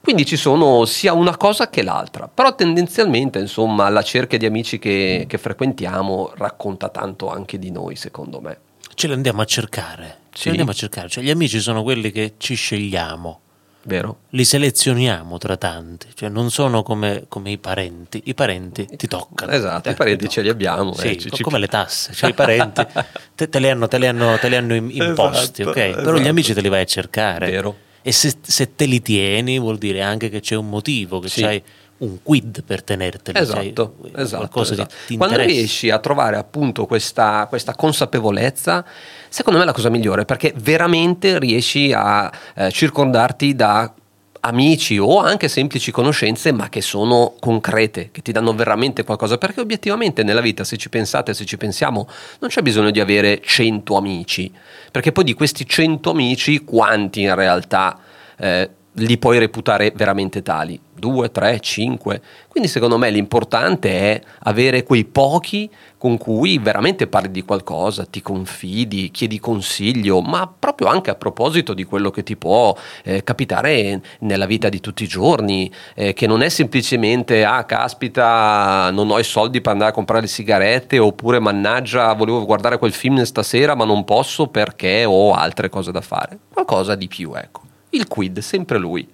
Quindi 0.00 0.24
ci 0.24 0.36
sono 0.36 0.84
sia 0.84 1.14
una 1.14 1.36
cosa 1.36 1.68
che 1.68 1.82
l'altra, 1.82 2.28
però 2.32 2.54
tendenzialmente 2.54 3.40
insomma 3.40 3.88
la 3.88 4.02
cerchia 4.02 4.38
di 4.38 4.46
amici 4.46 4.78
che, 4.78 5.24
che 5.26 5.36
frequentiamo 5.36 6.34
racconta 6.36 6.90
tanto 6.90 7.28
anche 7.28 7.58
di 7.58 7.72
noi 7.72 7.96
secondo 7.96 8.40
me. 8.40 8.58
Ce 8.94 9.08
li 9.08 9.14
andiamo 9.14 9.40
a 9.40 9.46
cercare, 9.46 10.18
ce 10.30 10.44
li 10.44 10.50
andiamo 10.50 10.70
a 10.70 10.74
cercare, 10.74 11.08
cioè 11.08 11.24
gli 11.24 11.30
amici 11.30 11.58
sono 11.58 11.82
quelli 11.82 12.12
che 12.12 12.34
ci 12.38 12.54
scegliamo 12.54 13.40
Vero. 13.88 14.18
Li 14.30 14.44
selezioniamo 14.44 15.38
tra 15.38 15.56
tanti, 15.56 16.08
cioè 16.12 16.28
non 16.28 16.50
sono 16.50 16.82
come, 16.82 17.24
come 17.26 17.50
i 17.50 17.56
parenti, 17.56 18.20
i 18.26 18.34
parenti 18.34 18.86
ti 18.86 19.06
toccano. 19.06 19.50
Esatto, 19.50 19.88
i 19.88 19.94
parenti 19.94 20.28
ce 20.28 20.42
li 20.42 20.50
abbiamo. 20.50 20.92
Sì, 20.92 21.12
eh, 21.12 21.16
ci, 21.16 21.42
come 21.42 21.56
ci... 21.56 21.62
le 21.62 21.68
tasse, 21.68 22.12
cioè 22.12 22.28
i 22.28 22.34
parenti 22.34 22.84
te, 23.34 23.48
te, 23.48 23.58
le 23.58 23.70
hanno, 23.70 23.88
te, 23.88 23.96
le 23.96 24.08
hanno, 24.08 24.36
te, 24.36 24.50
le 24.50 24.56
hanno, 24.58 24.74
imposti, 24.74 25.62
esatto, 25.62 25.70
ok? 25.70 25.76
Esatto. 25.76 26.02
Però 26.02 26.18
gli 26.18 26.28
amici 26.28 26.52
te 26.52 26.60
li 26.60 26.68
vai 26.68 26.82
a 26.82 26.84
cercare. 26.84 27.50
Vero. 27.50 27.76
E 28.02 28.12
se, 28.12 28.36
se, 28.42 28.74
te 28.74 28.84
li 28.84 29.00
tieni 29.00 29.58
vuol 29.58 29.78
dire 29.78 30.02
anche 30.02 30.28
che 30.28 30.40
c'è 30.40 30.54
un 30.54 30.68
motivo, 30.68 31.18
che 31.18 31.28
sì. 31.28 31.40
c'hai 31.40 31.62
un 31.98 32.22
quid 32.22 32.62
per 32.64 32.82
tenerteli. 32.82 33.38
Esatto, 33.38 33.96
esatto, 34.14 34.62
esatto. 34.62 34.94
Quando 35.16 35.36
riesci 35.36 35.90
a 35.90 35.98
trovare 35.98 36.36
appunto 36.36 36.86
questa, 36.86 37.46
questa, 37.48 37.74
consapevolezza, 37.74 38.84
secondo 39.28 39.58
me 39.58 39.64
è 39.64 39.68
la 39.68 39.74
cosa 39.74 39.90
migliore 39.90 40.24
perché 40.24 40.52
veramente 40.56 41.38
riesci 41.38 41.92
a 41.92 42.30
eh, 42.54 42.70
circondarti 42.70 43.54
da 43.54 43.92
amici 44.40 44.98
o 44.98 45.18
anche 45.18 45.48
semplici 45.48 45.90
conoscenze 45.90 46.52
ma 46.52 46.68
che 46.68 46.80
sono 46.80 47.34
concrete, 47.38 48.10
che 48.12 48.22
ti 48.22 48.32
danno 48.32 48.54
veramente 48.54 49.04
qualcosa 49.04 49.38
perché 49.38 49.60
obiettivamente 49.60 50.22
nella 50.22 50.40
vita 50.40 50.64
se 50.64 50.76
ci 50.76 50.88
pensate, 50.88 51.34
se 51.34 51.44
ci 51.44 51.56
pensiamo 51.56 52.08
non 52.40 52.50
c'è 52.50 52.62
bisogno 52.62 52.90
di 52.90 53.00
avere 53.00 53.40
100 53.42 53.96
amici 53.96 54.52
perché 54.90 55.12
poi 55.12 55.24
di 55.24 55.34
questi 55.34 55.66
100 55.66 56.10
amici 56.10 56.64
quanti 56.64 57.22
in 57.22 57.34
realtà 57.34 57.98
eh, 58.36 58.70
li 58.92 59.18
puoi 59.18 59.38
reputare 59.38 59.92
veramente 59.94 60.42
tali? 60.42 60.80
2, 60.98 61.30
3, 61.30 61.60
5. 61.60 62.20
Quindi 62.48 62.68
secondo 62.68 62.98
me 62.98 63.10
l'importante 63.10 63.90
è 63.90 64.20
avere 64.40 64.82
quei 64.82 65.04
pochi 65.04 65.70
con 65.96 66.16
cui 66.16 66.58
veramente 66.58 67.08
parli 67.08 67.30
di 67.30 67.42
qualcosa, 67.42 68.04
ti 68.04 68.22
confidi, 68.22 69.10
chiedi 69.10 69.40
consiglio, 69.40 70.20
ma 70.20 70.46
proprio 70.46 70.86
anche 70.86 71.10
a 71.10 71.16
proposito 71.16 71.74
di 71.74 71.84
quello 71.84 72.10
che 72.10 72.22
ti 72.22 72.36
può 72.36 72.74
eh, 73.02 73.24
capitare 73.24 74.00
nella 74.20 74.46
vita 74.46 74.68
di 74.68 74.80
tutti 74.80 75.02
i 75.02 75.08
giorni, 75.08 75.70
eh, 75.94 76.12
che 76.12 76.26
non 76.26 76.42
è 76.42 76.48
semplicemente 76.48 77.44
ah 77.44 77.64
caspita 77.64 78.90
non 78.92 79.10
ho 79.10 79.18
i 79.18 79.24
soldi 79.24 79.60
per 79.60 79.72
andare 79.72 79.90
a 79.90 79.94
comprare 79.94 80.22
le 80.22 80.28
sigarette 80.28 80.98
oppure 80.98 81.40
mannaggia 81.40 82.12
volevo 82.12 82.44
guardare 82.44 82.78
quel 82.78 82.92
film 82.92 83.22
stasera 83.22 83.74
ma 83.74 83.84
non 83.84 84.04
posso 84.04 84.46
perché 84.46 85.04
ho 85.04 85.32
altre 85.32 85.68
cose 85.68 85.90
da 85.90 86.00
fare. 86.00 86.38
Qualcosa 86.52 86.94
di 86.94 87.08
più, 87.08 87.34
ecco 87.34 87.62
il 87.90 88.06
quid, 88.06 88.38
sempre 88.40 88.78
lui. 88.78 89.06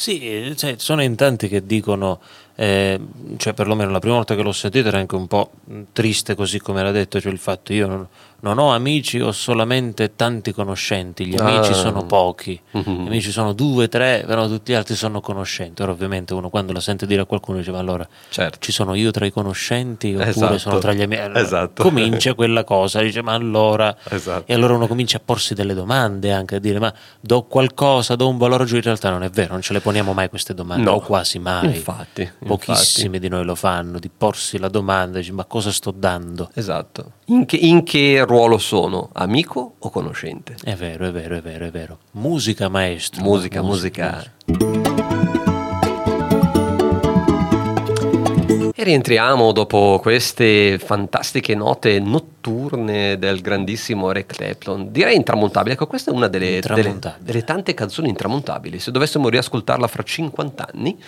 Sì, 0.00 0.54
cioè, 0.56 0.76
sono 0.78 1.02
in 1.02 1.14
tanti 1.14 1.46
che 1.46 1.66
dicono, 1.66 2.20
eh, 2.54 2.98
cioè 3.36 3.52
perlomeno 3.52 3.90
la 3.90 3.98
prima 3.98 4.14
volta 4.14 4.34
che 4.34 4.40
l'ho 4.40 4.50
sentito 4.50 4.88
era 4.88 4.96
anche 4.96 5.14
un 5.14 5.26
po' 5.26 5.50
triste 5.92 6.34
così 6.34 6.58
come 6.58 6.80
era 6.80 6.90
detto, 6.90 7.20
cioè 7.20 7.30
il 7.30 7.38
fatto 7.38 7.74
io 7.74 7.86
non, 7.86 8.08
non 8.40 8.58
ho 8.58 8.72
amici, 8.74 9.20
ho 9.20 9.32
solamente 9.32 10.14
tanti 10.16 10.52
conoscenti. 10.52 11.26
Gli 11.26 11.36
amici 11.36 11.70
Ah. 11.72 11.74
sono 11.74 12.04
pochi, 12.06 12.60
Mhm. 12.72 13.02
gli 13.04 13.06
amici 13.06 13.30
sono 13.30 13.52
due, 13.52 13.88
tre, 13.88 14.24
però 14.26 14.46
tutti 14.46 14.72
gli 14.72 14.74
altri 14.74 14.94
sono 14.94 15.20
conoscenti. 15.20 15.82
Ora, 15.82 15.92
ovviamente, 15.92 16.34
uno 16.34 16.48
quando 16.50 16.72
la 16.72 16.80
sente 16.80 17.06
dire 17.06 17.22
a 17.22 17.24
qualcuno 17.26 17.58
dice: 17.58 17.70
Ma 17.70 17.78
allora 17.78 18.06
Certo. 18.28 18.58
ci 18.60 18.72
sono 18.72 18.94
io 18.94 19.10
tra 19.10 19.26
i 19.26 19.30
conoscenti 19.30 20.08
oppure 20.14 20.28
Esatto. 20.30 20.58
sono 20.58 20.78
tra 20.78 20.92
gli 20.92 21.02
amici? 21.02 21.20
Allora, 21.20 21.40
Esatto. 21.40 21.82
Comincia 21.82 22.34
quella 22.34 22.64
cosa, 22.64 23.00
dice: 23.00 23.22
Ma 23.22 23.32
allora. 23.34 23.94
Esatto. 24.08 24.50
E 24.50 24.54
allora 24.54 24.74
uno 24.74 24.86
comincia 24.86 25.18
a 25.18 25.20
porsi 25.24 25.54
delle 25.54 25.74
domande 25.74 26.32
anche 26.32 26.56
a 26.56 26.58
dire: 26.58 26.78
Ma 26.78 26.92
do 27.20 27.42
qualcosa, 27.42 28.14
do 28.16 28.28
un 28.28 28.38
valore 28.38 28.62
aggiunto? 28.64 28.78
In 28.88 28.94
realtà 28.94 29.10
non 29.10 29.22
è 29.22 29.30
vero, 29.30 29.52
non 29.52 29.62
ce 29.62 29.72
le 29.72 29.80
poniamo 29.80 30.12
mai 30.12 30.28
queste 30.28 30.54
domande, 30.54 30.84
No. 30.84 30.92
o 30.92 31.00
quasi 31.00 31.38
mai. 31.38 31.76
Infatti, 31.76 32.28
Pochissimi 32.46 33.18
di 33.18 33.28
noi 33.28 33.44
lo 33.44 33.54
fanno, 33.54 33.98
di 33.98 34.10
porsi 34.14 34.58
la 34.58 34.68
domanda, 34.68 35.18
dici, 35.18 35.32
ma 35.32 35.44
cosa 35.44 35.70
sto 35.70 35.90
dando? 35.90 36.50
Esatto. 36.54 37.12
In 37.30 37.46
che, 37.46 37.54
in 37.54 37.84
che 37.84 38.24
ruolo 38.26 38.58
sono? 38.58 39.10
Amico 39.12 39.74
o 39.78 39.90
conoscente? 39.90 40.56
È 40.64 40.74
vero, 40.74 41.06
è 41.06 41.12
vero, 41.12 41.36
è 41.36 41.40
vero, 41.40 41.64
è 41.64 41.70
vero. 41.70 41.98
Musica 42.12 42.68
maestro. 42.68 43.22
Musica, 43.22 43.62
musica. 43.62 44.20
E 48.74 48.82
rientriamo 48.82 49.52
dopo 49.52 50.00
queste 50.02 50.80
fantastiche 50.80 51.54
note 51.54 52.00
notturne 52.00 53.16
del 53.16 53.40
grandissimo 53.42 54.10
Eric 54.10 54.34
Clapton. 54.34 54.90
Direi 54.90 55.14
intramontabile. 55.14 55.74
Ecco, 55.74 55.86
questa 55.86 56.10
è 56.10 56.14
una 56.14 56.26
delle, 56.26 56.58
delle, 56.58 56.98
delle 57.20 57.44
tante 57.44 57.74
canzoni 57.74 58.08
intramontabili. 58.08 58.80
Se 58.80 58.90
dovessimo 58.90 59.28
riascoltarla 59.28 59.86
fra 59.86 60.02
50 60.02 60.68
anni, 60.72 60.98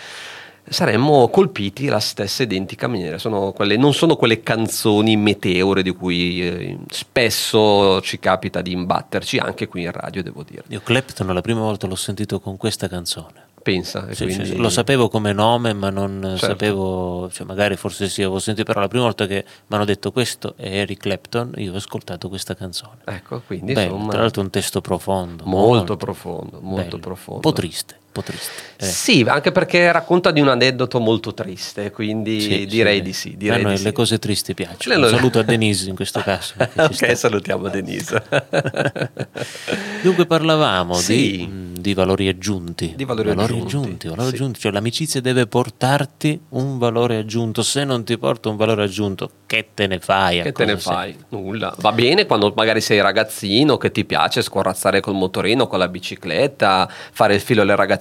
saremmo 0.69 1.29
colpiti 1.29 1.89
alla 1.89 2.01
stessa 2.01 2.43
identica 2.43 2.87
maniera. 2.89 3.19
Sono 3.19 3.53
quelle- 3.53 3.77
non 3.77 3.93
sono 3.95 4.17
quelle 4.17 4.43
canzoni 4.43 5.17
meteore 5.17 5.83
di 5.83 5.91
cui 5.91 6.43
eh, 6.47 6.79
spesso 6.89 8.01
ci 8.01 8.19
capita 8.19 8.61
di 8.63 8.73
imbatterci, 8.73 9.39
anche 9.39 9.69
qui 9.69 9.83
in 9.83 9.93
radio, 9.93 10.23
devo 10.23 10.43
dire. 10.43 10.65
Io 10.69 10.81
Clapton 10.83 11.33
la 11.33 11.41
prima 11.41 11.61
volta 11.61 11.87
l'ho 11.87 11.95
sentito 11.95 12.41
con 12.41 12.57
questa 12.57 12.89
canzone. 12.89 13.51
Pensa. 13.63 14.13
Sì, 14.13 14.25
quindi- 14.25 14.47
sì, 14.47 14.57
Lo 14.57 14.69
sapevo 14.71 15.09
come 15.09 15.33
nome, 15.33 15.73
ma 15.73 15.89
non 15.89 16.21
Certo. 16.37 16.47
sapevo, 16.47 17.31
cioè 17.31 17.47
magari 17.47 17.77
forse 17.77 18.09
sì, 18.09 18.23
avevo 18.23 18.41
sentito, 18.41 18.67
però 18.67 18.81
la 18.81 18.89
prima 18.89 19.05
volta 19.05 19.25
che 19.27 19.45
mi 19.69 19.77
hanno 19.77 19.85
detto 19.85 20.11
questo 20.11 20.55
è 20.57 20.67
Eric 20.81 20.99
Clapton, 21.01 21.53
io 21.59 21.73
ho 21.73 21.77
ascoltato 21.77 22.29
questa 22.29 22.57
canzone. 22.57 22.97
Ecco, 23.05 23.41
quindi 23.47 23.73
Bello, 23.73 23.93
insomma, 23.95 24.11
tra 24.11 24.21
l'altro 24.23 24.43
un 24.43 24.51
testo 24.51 24.81
profondo. 24.81 25.45
molto 25.47 25.97
profondo, 25.97 26.59
molto 26.61 26.83
bello. 26.83 26.99
profondo. 26.99 27.35
Un 27.37 27.41
po' 27.41 27.53
triste, 27.53 27.99
po' 28.13 28.23
triste. 28.23 28.51
Eh. 28.77 28.85
Sì, 28.87 29.25
anche 29.27 29.53
perché 29.53 29.91
racconta 29.91 30.31
di 30.31 30.41
un 30.41 30.49
aneddoto 30.49 31.01
molto 31.01 31.33
triste, 31.35 31.91
quindi 31.91 32.41
Sì, 32.41 32.67
direi 32.67 32.97
sì. 32.99 33.03
di 33.03 33.13
sì. 33.13 33.37
Direi 33.37 33.63
noi 33.63 33.77
di 33.77 33.83
le 33.83 33.89
sì. 33.89 33.95
cose 33.95 34.19
tristi 34.19 34.55
piacciono. 34.55 34.99
Le- 34.99 35.07
Un 35.07 35.17
saluto 35.17 35.39
a 35.39 35.43
Denise 35.43 35.89
in 35.89 35.95
questo 35.95 36.21
caso. 36.21 36.55
ok, 36.77 37.17
salutiamo 37.17 37.69
Denise. 37.69 38.23
Dunque 40.03 40.27
parlavamo 40.27 41.01
di, 41.07 41.49
mh, 41.49 41.79
di 41.81 41.95
valori 41.95 42.29
aggiunti. 42.29 42.93
Di 42.97 43.05
valori 43.05 43.31
aggiunti, 43.31 44.09
valori 44.09 44.29
sì. 44.29 44.35
aggiunti. 44.35 44.61
Cioè 44.61 44.73
l'amicizia 44.73 45.21
deve 45.21 45.47
portarti 45.47 46.39
un 46.51 46.79
valore 46.79 47.17
aggiunto. 47.17 47.63
Se 47.63 47.85
non 47.85 48.05
ti 48.05 48.19
porta 48.19 48.49
un 48.49 48.57
valore 48.57 48.83
aggiunto, 48.85 49.31
che 49.47 49.69
te 49.75 49.87
ne 49.87 50.01
fai? 50.01 50.43
che 50.43 50.53
te 50.53 50.65
ne 50.65 50.75
cosa 50.75 50.93
fai? 50.93 51.17
Nulla. 51.31 51.75
Va 51.79 51.93
bene 51.93 52.27
quando 52.27 52.53
magari 52.55 52.81
sei 52.81 53.01
ragazzino 53.01 53.77
che 53.77 53.91
ti 53.91 54.05
piace 54.05 54.43
scorrazzare 54.43 55.01
col 55.01 55.15
motorino, 55.15 55.67
con 55.67 55.79
la 55.79 55.89
bicicletta, 55.89 56.91
fare 57.13 57.35
il 57.35 57.41
filo 57.41 57.63
alle 57.63 57.77
ragazzine 57.77 58.01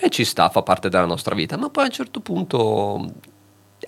e 0.00 0.10
ci 0.10 0.24
sta, 0.24 0.48
fa 0.48 0.62
parte 0.62 0.88
della 0.88 1.06
nostra 1.06 1.34
vita, 1.34 1.56
ma 1.56 1.70
poi 1.70 1.84
a 1.84 1.86
un 1.86 1.92
certo 1.92 2.20
punto 2.20 3.12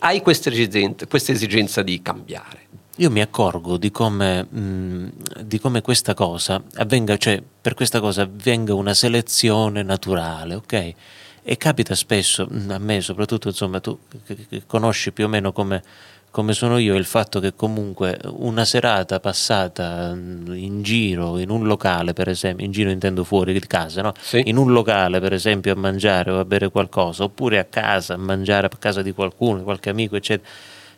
hai 0.01 0.23
questa 0.23 0.51
esigenza, 0.51 1.83
di 1.83 2.01
cambiare. 2.03 2.67
Io 2.97 3.11
mi 3.11 3.21
accorgo 3.21 3.77
di 3.77 3.91
come, 3.91 4.43
mh, 4.45 5.43
di 5.43 5.59
come 5.59 5.83
questa 5.83 6.15
cosa 6.15 6.63
avvenga, 6.75 7.17
cioè 7.17 7.43
per 7.61 7.75
questa 7.75 8.01
cosa 8.01 8.23
avvenga 8.23 8.75
una 8.75 8.95
selezione 8.95 9.83
naturale, 9.83 10.55
ok? 10.55 10.95
E 11.43 11.57
capita 11.57 11.95
spesso, 11.95 12.47
mh, 12.51 12.71
a 12.71 12.79
me 12.79 13.01
soprattutto, 13.01 13.49
insomma, 13.49 13.81
tu 13.81 13.99
che 14.27 14.65
conosci 14.67 15.13
più 15.13 15.27
o 15.27 15.29
meno 15.29 15.53
come, 15.53 15.83
come 16.31 16.53
sono 16.53 16.79
io, 16.79 16.95
il 16.95 17.05
fatto 17.05 17.41
che 17.41 17.55
comunque 17.55 18.19
una 18.27 18.65
serata 18.65 19.19
passata 19.21 20.11
in 20.15 20.81
giro, 20.83 21.39
in 21.39 21.51
un 21.51 21.67
locale 21.67 22.13
per 22.13 22.29
esempio, 22.29 22.65
in 22.65 22.71
giro 22.73 22.91
intendo 22.91 23.25
fuori 23.25 23.53
di 23.53 23.61
casa, 23.61 24.03
no? 24.03 24.13
Sì. 24.21 24.43
In 24.47 24.57
un 24.57 24.73
locale 24.73 25.21
per 25.21 25.33
esempio 25.33 25.73
a 25.73 25.77
mangiare 25.77 26.31
o 26.31 26.39
a 26.39 26.45
bere 26.45 26.71
qualcosa, 26.71 27.25
oppure 27.25 27.59
a 27.59 27.65
casa 27.65 28.15
a 28.15 28.19
mangiare 28.19 28.67
a 28.67 28.71
casa 28.79 29.03
di 29.03 29.13
qualcuno, 29.13 29.63
qualche 29.63 29.91
amico, 29.91 30.17
eccetera. 30.17 30.49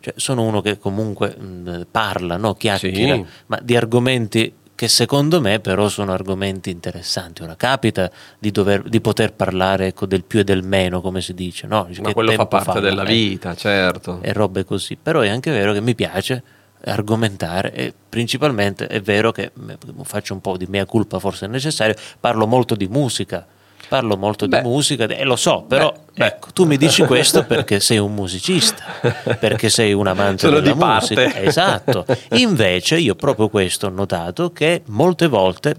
Cioè, 0.02 0.14
sono 0.16 0.42
uno 0.44 0.62
che 0.62 0.78
comunque 0.78 1.37
mh, 1.37 1.87
parla, 1.90 2.37
no? 2.38 2.54
chiacchiera, 2.54 3.14
Sì. 3.16 3.25
ma 3.46 3.58
di 3.62 3.76
argomenti 3.76 4.50
che 4.80 4.88
secondo 4.88 5.42
me 5.42 5.60
però 5.60 5.90
sono 5.90 6.12
argomenti 6.12 6.70
interessanti. 6.70 7.42
Ora 7.42 7.54
capita 7.54 8.10
di, 8.38 8.50
dover, 8.50 8.88
di 8.88 9.02
poter 9.02 9.34
parlare 9.34 9.88
ecco, 9.88 10.06
del 10.06 10.25
più 10.25 10.38
e 10.38 10.44
del 10.44 10.62
meno, 10.62 11.02
come 11.02 11.20
si 11.20 11.34
dice, 11.34 11.66
no? 11.66 11.84
Dice, 11.87 12.00
Ma 12.00 12.14
quello 12.14 12.32
fa 12.32 12.46
parte 12.46 12.80
della 12.80 13.02
eh, 13.02 13.12
vita, 13.12 13.54
certo. 13.54 14.20
E 14.22 14.32
robe 14.32 14.64
così. 14.64 14.96
Però 14.96 15.20
è 15.20 15.28
anche 15.28 15.50
vero 15.50 15.75
che 15.75 15.82
mi 15.82 15.94
piace 15.94 16.42
argomentare 16.82 17.75
e 17.75 17.92
principalmente 18.08 18.87
è 18.87 19.02
vero 19.02 19.32
che 19.32 19.52
faccio 20.04 20.32
un 20.32 20.40
po' 20.40 20.56
di 20.56 20.64
mea 20.66 20.87
culpa, 20.87 21.18
forse 21.18 21.44
è 21.44 21.48
necessario, 21.50 21.94
parlo 22.18 22.46
molto 22.46 22.74
di 22.74 22.88
musica. 22.88 23.46
Parlo 23.90 24.16
molto 24.16 24.46
Beh. 24.46 24.62
di 24.62 24.68
musica 24.68 25.05
e 25.05 25.24
lo 25.24 25.35
so, 25.35 25.64
però 25.66 25.92
Beh, 26.14 26.24
ecco, 26.26 26.50
tu 26.53 26.64
mi 26.64 26.76
dici 26.76 27.03
questo 27.03 27.42
perché 27.44 27.81
sei 27.81 27.98
un 27.98 28.14
musicista, 28.14 28.85
perché 29.37 29.68
sei 29.68 29.92
un 29.92 30.07
amante 30.07 30.46
Sono 30.46 30.61
della 30.61 30.72
di 30.72 30.79
parte. 30.79 31.14
musica. 31.24 31.40
Esatto. 31.40 32.07
Invece 32.35 32.98
io 32.98 33.16
proprio 33.16 33.48
questo 33.48 33.88
ho 33.88 33.90
notato 33.90 34.53
che 34.53 34.83
molte 34.87 35.26
volte 35.26 35.74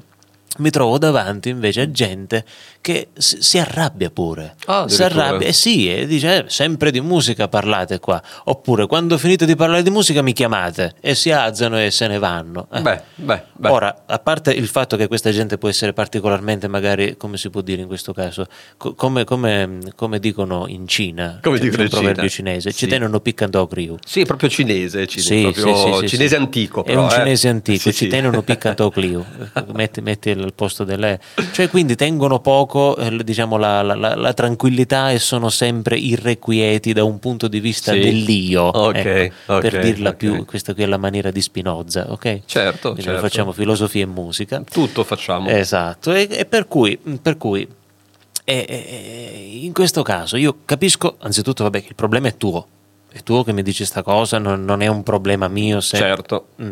mi 0.58 0.70
trovo 0.70 0.98
davanti 0.98 1.50
invece 1.50 1.82
a 1.82 1.92
gente 1.92 2.44
che 2.82 3.08
si 3.14 3.58
arrabbia 3.58 4.10
pure. 4.10 4.56
Ah, 4.66 4.88
si 4.88 5.02
arrabbia, 5.02 5.48
eh 5.48 5.54
sì, 5.54 5.92
e 5.92 6.06
dice 6.06 6.38
"Eh, 6.38 6.50
sempre 6.50 6.92
di 6.92 7.00
musica 7.00 7.48
parlate 7.48 8.00
qua. 8.00 8.22
Oppure 8.46 8.86
quando 8.86 9.18
finite 9.18 9.46
di 9.46 9.56
parlare 9.56 9.82
di 9.82 9.90
musica 9.90 10.22
mi 10.22 10.34
chiamate 10.34 10.96
e 11.00 11.16
si 11.16 11.32
alzano 11.32 11.80
e 11.80 11.90
se 11.90 12.08
ne 12.08 12.20
vanno. 12.20 12.68
Eh. 12.74 12.82
Beh, 12.82 13.02
beh, 13.16 13.44
beh. 13.54 13.70
Ora, 13.70 14.04
a 14.06 14.20
parte 14.20 14.52
il 14.52 14.68
fatto 14.68 14.98
che 14.98 15.08
questa 15.08 15.32
gente 15.32 15.58
può 15.58 15.70
essere 15.70 15.94
particolarmente, 15.94 16.68
magari, 16.68 17.16
come 17.18 17.38
si 17.38 17.50
può 17.50 17.62
dire 17.62 17.82
in 17.84 17.88
questo 17.88 18.12
caso, 18.14 18.46
co- 18.78 18.94
come, 18.94 19.24
come- 19.24 19.80
come 19.96 20.20
dicono 20.20 20.66
in 20.68 20.86
Cina, 20.88 21.40
Come 21.42 21.58
c'è- 21.58 21.64
dicono 21.64 21.82
un 21.84 21.88
in 21.88 21.92
proverbio 21.92 22.30
Cina. 22.30 22.50
cinese, 22.50 22.72
Sì. 22.72 22.78
ci 22.78 22.88
tengono 22.88 23.20
piccando 23.22 23.66
criu. 23.68 23.96
Sì, 24.06 24.22
è 24.22 24.26
proprio 24.26 24.50
cinese, 24.50 25.08
cine- 25.08 25.24
Sì, 25.24 25.42
proprio 25.44 25.76
sì, 25.76 25.82
sì, 25.94 26.00
sì, 26.00 26.08
cinese 26.10 26.36
antico. 26.36 26.82
È 26.82 26.88
però, 26.88 27.04
un 27.04 27.08
eh. 27.08 27.12
cinese 27.12 27.48
antico, 27.48 27.92
ci 27.92 27.94
sì. 27.94 28.08
tengono 28.08 28.42
piccanto 28.42 28.90
Clio, 28.90 29.24
metti, 29.74 30.02
metti 30.02 30.30
al 30.43 30.54
posto 30.54 30.84
delle... 30.84 31.19
Cioè 31.51 31.69
quindi 31.69 31.95
tengono 31.95 32.39
poco 32.39 32.95
eh, 32.97 33.23
diciamo, 33.23 33.58
la, 33.58 33.82
la- 33.82 33.95
la- 34.15 34.34
tranquillità 34.34 35.12
e 35.12 35.19
sono 35.19 35.49
sempre 35.49 35.97
irrequieti 35.97 36.93
da 36.93 37.04
un 37.04 37.19
punto 37.19 37.47
di 37.47 37.60
vista 37.60 37.91
Sì. 37.93 37.99
dell'io, 37.99 38.63
Ok, 38.63 38.95
ecco, 38.95 39.54
ok, 39.54 39.60
per 39.62 39.80
dirla 39.82 40.10
ok. 40.10 40.15
più, 40.15 40.45
questa 40.45 40.73
qui 40.73 40.84
è 40.84 40.86
la 40.86 40.97
maniera 40.97 41.32
di 41.32 41.41
Spinoza, 41.41 42.12
ok? 42.12 42.41
Certo, 42.45 42.95
certo. 42.97 43.19
facciamo 43.21 43.51
filosofia 43.51 44.04
e 44.04 44.08
musica. 44.08 44.62
Tutto 44.69 45.04
facciamo. 45.04 45.49
Esatto, 45.49 46.13
e, 46.13 46.27
e 46.32 46.45
per 46.45 46.67
cui, 46.67 46.97
per 47.21 47.38
cui 47.38 47.67
e- 48.43 48.65
e- 48.67 49.60
in 49.63 49.71
questo 49.73 50.01
caso 50.01 50.36
io 50.38 50.58
capisco 50.65 51.15
anzitutto 51.19 51.63
vabbè, 51.63 51.82
che 51.82 51.89
il 51.89 51.95
problema 51.95 52.27
è 52.27 52.38
tuo, 52.38 52.65
è 53.13 53.24
tuo 53.24 53.43
che 53.43 53.52
mi 53.52 53.62
dici 53.62 53.84
sta 53.84 54.04
cosa, 54.04 54.38
non, 54.38 54.63
non 54.63 54.82
è 54.82 54.88
un 54.88 55.04
problema 55.04 55.50
mio. 55.50 55.82
Se... 55.82 55.97
Certo. 55.97 56.47
Mm. 56.62 56.71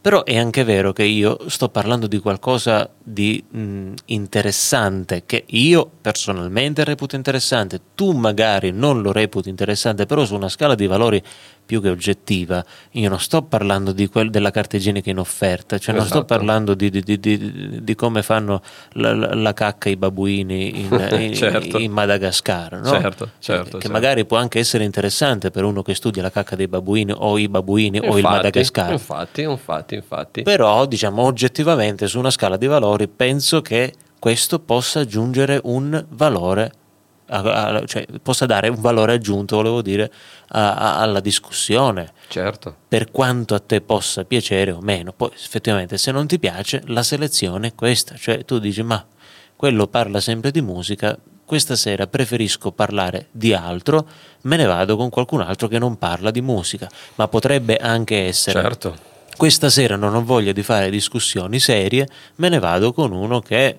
Però 0.00 0.22
è 0.22 0.36
anche 0.36 0.62
vero 0.62 0.92
che 0.92 1.04
io 1.04 1.38
sto 1.48 1.70
parlando 1.70 2.06
di 2.06 2.18
qualcosa 2.18 2.90
di 3.02 3.42
mm, 3.56 3.94
interessante 4.06 5.22
che 5.24 5.44
io 5.46 5.90
personalmente 6.00 6.84
reputo 6.84 7.16
interessante, 7.16 7.80
tu 7.94 8.12
magari 8.12 8.70
non 8.70 9.00
lo 9.00 9.12
reputi 9.12 9.48
interessante, 9.48 10.04
però 10.04 10.24
su 10.24 10.34
una 10.34 10.50
scala 10.50 10.74
di 10.74 10.86
valori 10.86 11.22
più 11.68 11.82
che 11.82 11.90
oggettiva, 11.90 12.64
io 12.92 13.10
non 13.10 13.20
sto 13.20 13.42
parlando 13.42 13.92
di 13.92 14.06
quel- 14.06 14.30
della 14.30 14.50
carta 14.50 14.76
igienica 14.78 15.10
in 15.10 15.18
offerta, 15.18 15.76
cioè 15.76 15.94
non 15.94 16.06
sto 16.06 16.20
Esatto. 16.20 16.34
parlando 16.34 16.72
di, 16.72 16.88
di- 16.88 17.02
di- 17.02 17.18
di- 17.20 17.84
di 17.84 17.94
come 17.94 18.22
fanno 18.22 18.62
la, 18.92 19.12
la- 19.34 19.52
cacca 19.52 19.90
i 19.90 19.96
babuini 19.96 20.80
in, 20.80 20.86
in- 21.20 21.34
Certo. 21.34 21.76
in 21.76 21.92
Madagascar, 21.92 22.80
no? 22.80 22.88
Certo, 22.88 23.30
certo, 23.38 23.64
che 23.64 23.70
certo. 23.82 23.90
magari 23.90 24.24
può 24.24 24.38
anche 24.38 24.58
essere 24.60 24.84
interessante 24.84 25.50
per 25.50 25.64
uno 25.64 25.82
che 25.82 25.94
studia 25.94 26.22
la 26.22 26.30
cacca 26.30 26.56
dei 26.56 26.68
babuini 26.68 27.12
o 27.14 27.36
i 27.36 27.48
babuini 27.50 27.98
o 27.98 28.02
il 28.02 28.06
Infatti, 28.16 28.22
Madagascar. 28.22 28.92
Infatti, 28.92 29.42
infatti, 29.42 29.94
infatti. 29.94 30.42
Però, 30.44 30.86
diciamo, 30.86 31.20
oggettivamente 31.20 32.06
su 32.06 32.18
una 32.18 32.30
scala 32.30 32.56
di 32.56 32.66
valori 32.66 33.08
penso 33.08 33.60
che 33.60 33.92
questo 34.18 34.58
possa 34.58 35.00
aggiungere 35.00 35.60
un 35.64 36.02
valore, 36.08 36.72
a- 37.28 37.82
cioè 37.86 38.06
possa 38.22 38.46
dare 38.46 38.68
un 38.68 38.80
valore 38.80 39.12
aggiunto, 39.14 39.56
volevo 39.56 39.82
dire, 39.82 40.10
alla 40.48 41.20
discussione, 41.20 42.12
Certo. 42.28 42.74
per 42.88 43.10
quanto 43.10 43.54
a 43.54 43.60
te 43.60 43.80
possa 43.80 44.24
piacere 44.24 44.70
o 44.70 44.80
meno. 44.80 45.12
Poi, 45.12 45.30
effettivamente, 45.34 45.98
se 45.98 46.10
non 46.10 46.26
ti 46.26 46.38
piace, 46.38 46.82
la 46.86 47.02
selezione 47.02 47.68
è 47.68 47.74
questa, 47.74 48.14
cioè 48.16 48.44
tu 48.44 48.58
dici, 48.58 48.82
ma 48.82 49.04
quello 49.56 49.86
parla 49.88 50.20
sempre 50.20 50.50
di 50.50 50.60
musica, 50.62 51.16
questa 51.44 51.76
sera 51.76 52.06
preferisco 52.06 52.72
parlare 52.72 53.28
di 53.30 53.54
altro, 53.54 54.06
me 54.42 54.56
ne 54.56 54.66
vado 54.66 54.96
con 54.96 55.08
qualcun 55.08 55.40
altro 55.40 55.66
che 55.66 55.78
non 55.78 55.96
parla 55.96 56.30
di 56.30 56.42
musica, 56.42 56.88
ma 57.16 57.26
potrebbe 57.28 57.76
anche 57.78 58.26
essere 58.26 58.60
Certo. 58.60 58.96
questa 59.36 59.70
sera 59.70 59.96
non 59.96 60.14
ho 60.14 60.22
voglia 60.22 60.52
di 60.52 60.62
fare 60.62 60.90
discussioni 60.90 61.58
serie, 61.58 62.06
me 62.36 62.48
ne 62.50 62.58
vado 62.58 62.92
con 62.92 63.12
uno 63.12 63.40
che 63.40 63.76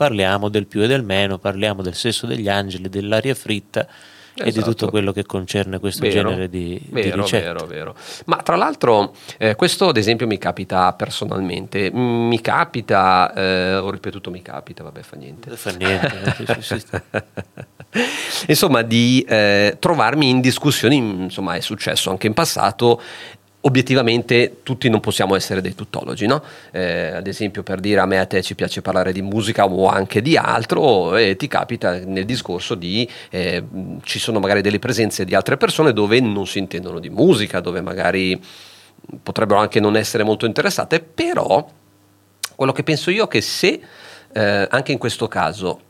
parliamo 0.00 0.48
del 0.48 0.66
più 0.66 0.80
e 0.82 0.86
del 0.86 1.02
meno, 1.02 1.36
parliamo 1.36 1.82
del 1.82 1.94
sesso 1.94 2.26
degli 2.26 2.48
angeli, 2.48 2.88
dell'aria 2.88 3.34
fritta 3.34 3.86
e 4.34 4.44
di 4.44 4.52
tutto 4.52 4.68
Esatto. 4.70 4.88
quello 4.88 5.12
che 5.12 5.26
concerne 5.26 5.78
questo 5.78 6.00
Vero, 6.00 6.30
genere 6.30 6.48
di, 6.48 6.80
di 6.82 6.88
vero, 6.88 7.20
ricette. 7.20 7.44
vero, 7.44 7.66
vero. 7.66 7.94
Ma 8.24 8.36
tra 8.36 8.56
l'altro, 8.56 9.12
eh, 9.36 9.54
questo 9.56 9.88
ad 9.88 9.98
esempio 9.98 10.26
mi 10.26 10.38
capita 10.38 10.90
personalmente. 10.94 11.90
Mi 11.90 12.40
capita, 12.40 13.30
eh, 13.34 13.74
ho 13.74 13.90
ripetuto, 13.90 14.30
mi 14.30 14.40
capita, 14.40 14.82
vabbè, 14.84 15.02
fa 15.02 15.16
niente. 15.16 15.54
Fa 15.54 15.70
niente. 15.72 16.34
sì, 16.34 16.62
sì, 16.62 16.78
sì. 16.78 17.00
insomma, 18.48 18.80
di 18.80 19.22
eh, 19.28 19.76
trovarmi 19.78 20.30
in 20.30 20.40
discussioni, 20.40 20.96
insomma, 20.96 21.56
è 21.56 21.60
successo 21.60 22.08
anche 22.08 22.26
in 22.26 22.32
passato. 22.32 23.02
Obiettivamente 23.62 24.60
tutti 24.62 24.88
non 24.88 25.00
possiamo 25.00 25.34
essere 25.34 25.60
dei 25.60 25.74
tuttologi, 25.74 26.26
no? 26.26 26.42
Eh, 26.70 27.08
ad 27.08 27.26
esempio 27.26 27.62
per 27.62 27.78
dire 27.78 28.00
a 28.00 28.06
me 28.06 28.14
e 28.14 28.18
a 28.18 28.24
te 28.24 28.40
ci 28.40 28.54
piace 28.54 28.80
parlare 28.80 29.12
di 29.12 29.20
musica 29.20 29.66
o 29.66 29.86
anche 29.86 30.22
di 30.22 30.34
altro 30.38 31.14
e 31.16 31.36
ti 31.36 31.46
capita 31.46 31.98
nel 31.98 32.24
discorso 32.24 32.74
di 32.74 33.06
eh, 33.28 33.62
ci 34.02 34.18
sono 34.18 34.40
magari 34.40 34.62
delle 34.62 34.78
presenze 34.78 35.26
di 35.26 35.34
altre 35.34 35.58
persone 35.58 35.92
dove 35.92 36.20
non 36.20 36.46
si 36.46 36.58
intendono 36.58 36.98
di 37.00 37.10
musica, 37.10 37.60
dove 37.60 37.82
magari 37.82 38.40
potrebbero 39.22 39.60
anche 39.60 39.78
non 39.78 39.94
essere 39.94 40.22
molto 40.22 40.46
interessate, 40.46 41.00
però 41.00 41.68
quello 42.56 42.72
che 42.72 42.82
penso 42.82 43.10
io 43.10 43.24
è 43.24 43.28
che 43.28 43.42
se 43.42 43.78
eh, 44.32 44.68
anche 44.70 44.92
in 44.92 44.98
questo 44.98 45.28
caso 45.28 45.80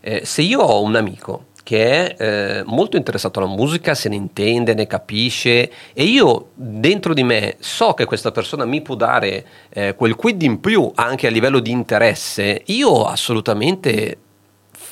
eh, 0.00 0.24
se 0.24 0.42
io 0.42 0.60
ho 0.60 0.82
un 0.82 0.96
amico 0.96 1.46
che 1.70 2.16
è 2.16 2.16
eh, 2.18 2.62
molto 2.64 2.96
interessato 2.96 3.38
alla 3.38 3.46
musica, 3.46 3.94
se 3.94 4.08
ne 4.08 4.16
intende, 4.16 4.74
ne 4.74 4.88
capisce. 4.88 5.70
E 5.92 6.02
io 6.02 6.48
dentro 6.54 7.14
di 7.14 7.22
me 7.22 7.58
so 7.60 7.94
che 7.94 8.06
questa 8.06 8.32
persona 8.32 8.64
mi 8.64 8.82
può 8.82 8.96
dare 8.96 9.46
eh, 9.68 9.94
quel 9.94 10.16
quid 10.16 10.42
in 10.42 10.58
più 10.58 10.90
anche 10.96 11.28
a 11.28 11.30
livello 11.30 11.60
di 11.60 11.70
interesse, 11.70 12.62
io 12.64 13.04
assolutamente 13.04 14.18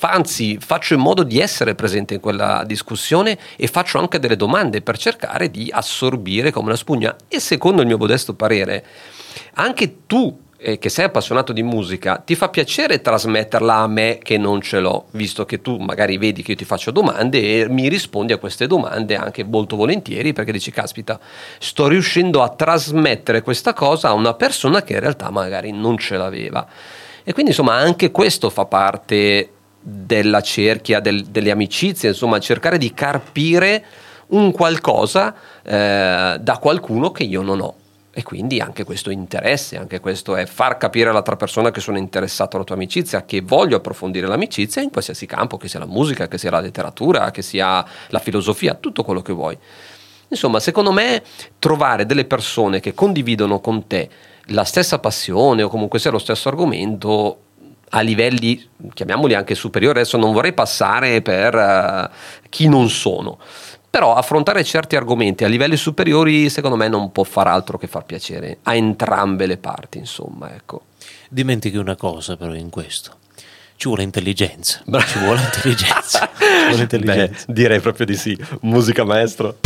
anzi 0.03 0.57
faccio 0.61 0.95
in 0.95 1.01
modo 1.01 1.25
di 1.25 1.41
essere 1.41 1.75
presente 1.75 2.14
in 2.14 2.21
quella 2.21 2.62
discussione 2.64 3.37
e 3.57 3.67
faccio 3.67 3.99
anche 3.99 4.21
delle 4.21 4.37
domande 4.37 4.81
per 4.81 4.97
cercare 4.97 5.51
di 5.51 5.71
assorbire 5.73 6.53
come 6.53 6.67
una 6.67 6.77
spugna. 6.77 7.17
E 7.27 7.41
secondo 7.41 7.81
il 7.81 7.88
mio 7.88 7.99
modesto 7.99 8.35
parere 8.35 8.85
anche 9.55 10.07
tu 10.07 10.47
eh, 10.59 10.79
che 10.79 10.88
sei 10.88 11.05
appassionato 11.07 11.53
di 11.53 11.62
musica 11.62 12.16
ti 12.16 12.35
fa 12.35 12.49
piacere 12.49 13.01
trasmetterla 13.01 13.77
a 13.77 13.87
me 13.87 14.18
che 14.21 14.37
non 14.38 14.61
ce 14.61 14.81
l'ho 14.81 15.07
visto 15.12 15.44
che 15.44 15.62
tu 15.62 15.77
magari 15.77 16.18
vedi 16.18 16.42
che 16.42 16.51
io 16.51 16.57
ti 16.57 16.64
faccio 16.64 16.90
domande 16.90 17.38
e 17.38 17.68
mi 17.68 17.88
rispondi 17.88 18.33
a 18.33 18.38
queste 18.38 18.66
domande 18.66 19.14
anche 19.14 19.44
molto 19.44 19.77
volentieri 19.77 20.33
perché 20.33 20.51
dici 20.51 20.73
caspita 20.73 21.18
sto 21.59 21.87
riuscendo 21.87 22.42
a 22.42 22.49
trasmettere 22.49 23.42
questa 23.42 23.73
cosa 23.73 24.09
a 24.09 24.12
una 24.14 24.35
persona 24.35 24.83
che 24.83 24.94
in 24.94 25.01
realtà 25.01 25.31
magari 25.31 25.71
non 25.71 25.97
ce 25.97 26.16
l'aveva 26.16 26.66
e 27.23 27.33
quindi 27.33 27.51
insomma 27.51 27.75
anche 27.75 28.11
questo 28.11 28.51
fa 28.51 28.64
parte 28.64 29.51
della 29.81 30.40
cerchia 30.40 31.01
del- 31.01 31.27
delle 31.27 31.51
amicizie, 31.51 32.09
insomma 32.09 32.38
cercare 32.38 32.79
di 32.79 32.92
carpire 32.92 33.85
un 34.29 34.51
qualcosa 34.53 35.35
eh, 35.62 36.37
da 36.40 36.59
qualcuno 36.59 37.11
che 37.11 37.25
io 37.25 37.42
non 37.42 37.61
ho. 37.61 37.75
E 38.18 38.24
quindi 38.24 38.59
anche 38.59 38.83
questo 38.83 39.11
interesse, 39.11 39.76
anche 39.76 40.00
questo 40.00 40.35
è 40.35 40.44
far 40.44 40.76
capire 40.76 41.09
all'altra 41.09 41.37
persona 41.37 41.70
che 41.70 41.78
sono 41.78 41.98
interessato 41.98 42.57
alla 42.57 42.64
tua 42.64 42.74
amicizia, 42.74 43.24
che 43.24 43.42
voglio 43.42 43.76
approfondire 43.76 44.26
l'amicizia 44.26 44.83
in 44.83 44.90
qualsiasi 44.90 45.24
campo, 45.24 45.57
che 45.57 45.68
sia 45.68 45.78
la 45.78 45.87
musica, 45.87 46.26
che 46.26 46.37
sia 46.37 46.50
la 46.50 46.59
letteratura, 46.59 47.31
che 47.31 47.42
sia 47.42 47.87
la 48.09 48.18
filosofia, 48.18 48.74
tutto 48.74 49.04
quello 49.04 49.22
che 49.22 49.33
vuoi. 49.33 49.57
Insomma, 50.31 50.59
secondo 50.59 50.90
me 50.90 51.22
trovare 51.61 52.07
delle 52.07 52.24
persone 52.24 52.81
che 52.81 52.92
condividono 52.92 53.61
con 53.61 53.87
te 53.87 54.11
la 54.46 54.64
stessa 54.64 54.98
passione 54.98 55.62
o 55.62 55.68
comunque 55.68 56.00
sia 56.00 56.11
lo 56.11 56.18
stesso 56.18 56.48
argomento 56.48 57.42
a 57.90 58.00
livelli, 58.00 58.68
chiamiamoli 58.94 59.35
anche 59.35 59.54
superiori, 59.54 60.00
adesso 60.00 60.16
non 60.16 60.33
vorrei 60.33 60.54
passare 60.54 61.22
per 61.22 61.54
eh, 61.54 62.11
chi 62.48 62.66
non 62.66 62.88
sono, 62.88 63.38
però 63.90 64.14
affrontare 64.14 64.64
certi 64.64 64.96
argomenti 64.96 65.44
a 65.44 65.48
livelli 65.48 65.77
superiori 65.77 66.51
secondo 66.51 66.77
me 66.77 66.88
non 66.88 67.11
può 67.12 67.24
far 67.24 67.46
altro 67.46 67.79
che 67.79 67.87
far 67.87 68.05
piacere 68.05 68.59
a 68.62 68.74
entrambe 68.74 69.46
le 69.46 69.57
parti, 69.57 69.98
insomma, 69.98 70.55
ecco. 70.55 70.83
Dimentichi 71.29 71.77
una 71.77 71.96
cosa 71.96 72.37
però 72.37 72.55
in 72.55 72.70
questo. 72.70 73.16
Ci 73.77 73.87
vuole 73.87 74.03
intelligenza. 74.03 74.83
Ci 75.07 75.18
vuole 75.18 75.40
intelligenza. 75.40 76.31
Ci 76.37 76.66
vuole 76.66 76.83
intelligenza. 76.83 77.44
direi 77.48 77.81
proprio 77.81 78.07
di 78.07 78.16
sì. 78.16 78.37
Musica 78.62 79.05
maestro. 79.05 79.59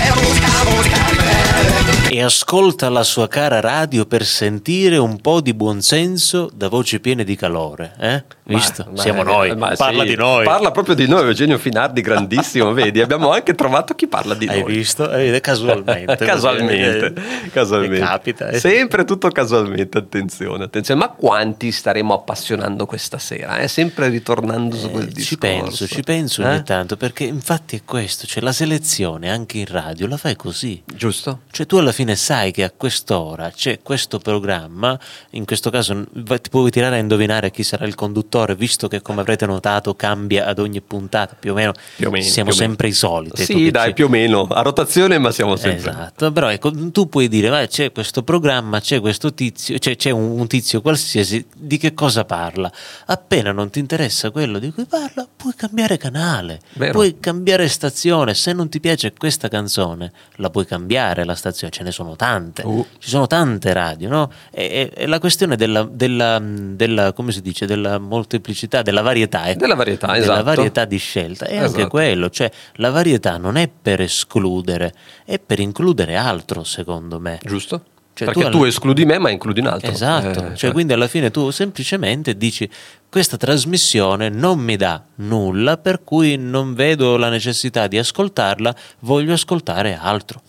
E 2.15 2.21
ascolta 2.23 2.91
la 2.91 3.05
sua 3.05 3.27
cara 3.27 3.59
radio 3.61 4.05
per 4.05 4.27
sentire 4.27 4.99
un 4.99 5.19
po' 5.23 5.41
di 5.41 5.55
buonsenso 5.55 6.51
da 6.53 6.69
voci 6.69 7.01
piene 7.01 7.25
di 7.25 7.37
calore. 7.37 7.95
Eh? 7.99 8.23
Visto? 8.45 8.87
Ma- 8.95 9.01
Siamo 9.01 9.23
ma- 9.23 9.31
noi. 9.31 9.57
ma 9.57 9.73
Parla 9.75 10.03
sì, 10.03 10.11
di 10.11 10.15
noi. 10.17 10.45
Parla 10.45 10.73
proprio 10.73 10.95
di 10.95 11.09
noi, 11.09 11.23
Eugenio 11.29 11.57
Finardi, 11.57 12.03
grandissimo, 12.03 12.71
vedi, 12.75 13.01
abbiamo 13.01 13.31
anche 13.31 13.55
trovato 13.55 13.95
chi 13.95 14.09
parla 14.09 14.35
di 14.35 14.47
Hai 14.47 14.61
noi. 14.61 14.75
visto? 14.75 15.11
Eh, 15.11 15.41
casualmente. 15.41 16.17
casualmente, 16.27 17.15
Eh, 17.47 17.49
casualmente. 17.51 18.05
Capita. 18.05 18.49
eh. 18.51 18.59
Sempre 18.59 19.05
tutto 19.05 19.31
casualmente, 19.31 19.97
attenzione, 19.97 20.65
attenzione. 20.65 21.01
Ma 21.01 21.09
quanti 21.09 21.73
staremo 21.73 22.13
appassionando 22.13 22.85
questa 22.85 23.17
sera? 23.17 23.57
Eh? 23.57 23.69
Sempre 23.69 24.11
ritornando 24.11 24.77
su 24.77 24.91
quel 24.91 25.05
Eh, 25.05 25.13
discorso. 25.13 25.29
ci 25.29 25.39
penso, 25.39 25.87
ci 25.87 26.03
penso 26.03 26.43
Eh? 26.43 26.47
ogni 26.47 26.63
tanto, 26.63 26.99
perché 26.99 27.25
infatti 27.25 27.77
è 27.77 27.81
questo, 27.87 28.27
cioè 28.27 28.43
la 28.43 28.53
selezione 28.53 29.31
anche 29.31 29.57
in 29.57 29.67
radio 29.67 30.07
la 30.07 30.19
fai 30.19 30.37
così. 30.37 30.83
Giusto? 30.95 31.41
Cioè 31.51 31.65
tu 31.65 31.77
alla 31.79 31.91
fine 31.93 32.01
sai 32.17 32.51
che 32.53 32.65
a 32.65 32.71
quest'ora 32.71 33.51
c'è 33.51 33.81
questo 33.83 34.19
programma, 34.19 34.99
in 35.31 35.45
questo 35.45 35.71
caso 35.71 36.05
ti 36.13 36.51
puoi 36.51 36.71
tirare 36.71 36.97
a 36.97 36.99
indovinare 36.99 37.51
chi 37.51 37.63
sarà 37.63 37.87
il 37.87 37.95
conduttore, 37.95 38.55
visto 38.55 38.89
che 38.89 39.01
come 39.03 39.21
avrete 39.21 39.47
notato 39.47 39.95
cambia 39.95 40.47
ad 40.47 40.59
ogni 40.59 40.81
puntata, 40.81 41.37
più 41.39 41.53
o 41.53 41.55
meno, 41.55 41.73
Più 41.97 42.09
o 42.09 42.11
meno, 42.11 42.25
siamo 42.25 42.51
più 42.51 42.59
o 42.59 42.61
meno. 42.61 42.71
sempre 42.73 42.89
i 42.89 42.93
soliti. 42.93 43.45
Sì, 43.45 43.71
dai, 43.71 43.93
più 43.95 44.07
o 44.07 44.09
meno, 44.09 44.47
a 44.49 44.63
rotazione, 44.63 45.19
ma 45.19 45.31
siamo 45.31 45.57
sempre... 45.57 45.91
Esatto, 45.91 46.33
però 46.33 46.51
ecco, 46.51 46.71
tu 46.91 47.09
puoi 47.09 47.29
dire, 47.29 47.49
"Vai, 47.49 47.69
c'è 47.69 47.93
questo 47.93 48.23
programma, 48.23 48.81
c'è 48.81 49.01
questo 49.01 49.33
tizio, 49.33 49.79
c'è, 49.79 49.97
c'è 49.97 50.11
un, 50.11 50.39
un 50.41 50.47
tizio 50.47 50.81
qualsiasi, 50.81 51.47
di 51.57 51.77
che 51.79 51.95
cosa 51.95 52.25
parla? 52.25 52.71
Appena 53.07 53.53
non 53.53 53.71
ti 53.71 53.79
interessa 53.79 54.31
quello 54.31 54.59
di 54.59 54.71
cui 54.73 54.85
parla, 54.87 55.27
puoi 55.35 55.55
cambiare 55.55 55.97
canale, 55.97 56.61
Vero. 56.75 56.93
puoi 56.93 57.19
cambiare 57.21 57.69
stazione, 57.69 58.35
se 58.35 58.53
non 58.53 58.69
ti 58.69 58.81
piace 58.81 59.13
questa 59.17 59.49
canzone, 59.49 60.13
la 60.37 60.51
puoi 60.51 60.67
cambiare 60.67 61.25
la 61.25 61.35
stazione, 61.35 61.73
ce 61.73 61.83
ne 61.85 61.92
sono 61.93 62.17
tante, 62.17 62.63
Uh. 62.65 62.85
ci 62.99 63.09
sono 63.09 63.27
tante 63.27 63.73
radio, 63.73 64.09
no? 64.09 64.31
E, 64.51 64.65
e- 64.65 65.03
e 65.03 65.07
la 65.07 65.19
questione 65.21 65.57
della, 65.57 65.83
della, 65.91 66.41
della, 66.43 67.13
come 67.13 67.33
si 67.33 67.41
dice, 67.43 67.67
della 67.67 67.99
molteplicità, 67.99 68.83
della 68.83 69.03
varietà, 69.03 69.49
ecco. 69.49 69.59
Della 69.61 69.75
varietà, 69.75 70.07
della 70.09 70.19
esatto. 70.19 70.43
varietà 70.43 70.85
di 70.85 70.99
scelta, 70.99 71.47
è 71.47 71.57
anche 71.57 71.67
Esatto. 71.67 71.89
quello, 71.89 72.31
cioè 72.31 72.51
la 72.77 72.91
varietà 72.91 73.37
non 73.37 73.57
è 73.57 73.69
per 73.69 74.01
escludere, 74.01 74.93
è 75.25 75.39
per 75.39 75.61
includere 75.61 76.17
altro, 76.17 76.65
secondo 76.65 77.21
me. 77.21 77.39
Giusto? 77.45 77.85
Cioè, 78.15 78.27
Perché 78.31 78.51
tu 78.51 78.59
tu, 78.59 78.65
escludi 78.65 79.07
me, 79.07 79.19
ma 79.19 79.31
includi 79.31 79.61
un 79.61 79.69
altro. 79.69 79.91
Esatto, 79.91 80.29
Eh, 80.29 80.35
cioè, 80.35 80.55
cioè, 80.55 80.73
quindi 80.73 80.93
alla 80.93 81.09
fine 81.09 81.31
tu 81.31 81.49
semplicemente 81.51 82.37
dici 82.37 82.69
questa 83.09 83.39
trasmissione 83.39 84.29
non 84.29 84.59
mi 84.59 84.77
dà 84.77 85.03
nulla, 85.17 85.79
per 85.79 86.05
cui 86.05 86.37
non 86.37 86.75
vedo 86.75 87.17
la 87.17 87.31
necessità 87.31 87.87
di 87.87 87.97
ascoltarla, 87.97 88.75
voglio 89.01 89.33
ascoltare 89.33 89.99
altro. 89.99 90.43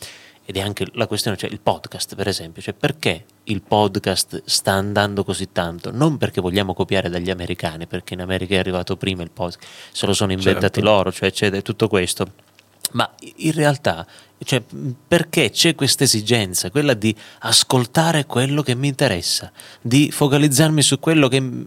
Ed 0.45 0.57
è 0.57 0.61
anche 0.61 0.87
la 0.93 1.07
questione, 1.07 1.37
cioè 1.37 1.49
il 1.49 1.61
podcast 1.61 2.15
per 2.15 2.27
esempio, 2.27 2.61
cioè 2.61 2.73
perché 2.73 3.25
il 3.45 3.61
podcast 3.61 4.41
sta 4.45 4.73
andando 4.73 5.23
così 5.23 5.51
tanto? 5.51 5.89
Non 5.91 6.17
perché 6.17 6.41
vogliamo 6.41 6.73
copiare 6.73 7.09
dagli 7.09 7.29
americani, 7.29 7.87
perché 7.87 8.13
in 8.13 8.21
America 8.21 8.55
è 8.55 8.57
arrivato 8.57 8.97
prima 8.97 9.23
il 9.23 9.31
podcast, 9.31 9.65
se 9.91 10.05
lo 10.05 10.13
sono 10.13 10.33
inventati 10.33 10.79
Certo. 10.79 10.81
loro, 10.81 11.11
cioè 11.11 11.31
c'è 11.31 11.61
tutto 11.61 11.87
questo. 11.87 12.27
Ma 12.91 13.09
in 13.37 13.53
realtà, 13.53 14.05
cioè, 14.43 14.61
perché 15.07 15.49
c'è 15.49 15.73
questa 15.75 16.03
esigenza, 16.03 16.69
quella 16.69 16.93
di 16.93 17.15
ascoltare 17.39 18.25
quello 18.25 18.61
che 18.61 18.75
mi 18.75 18.87
interessa, 18.87 19.51
di 19.81 20.11
focalizzarmi 20.11 20.81
su 20.81 20.99
quello 20.99 21.27
che 21.27 21.65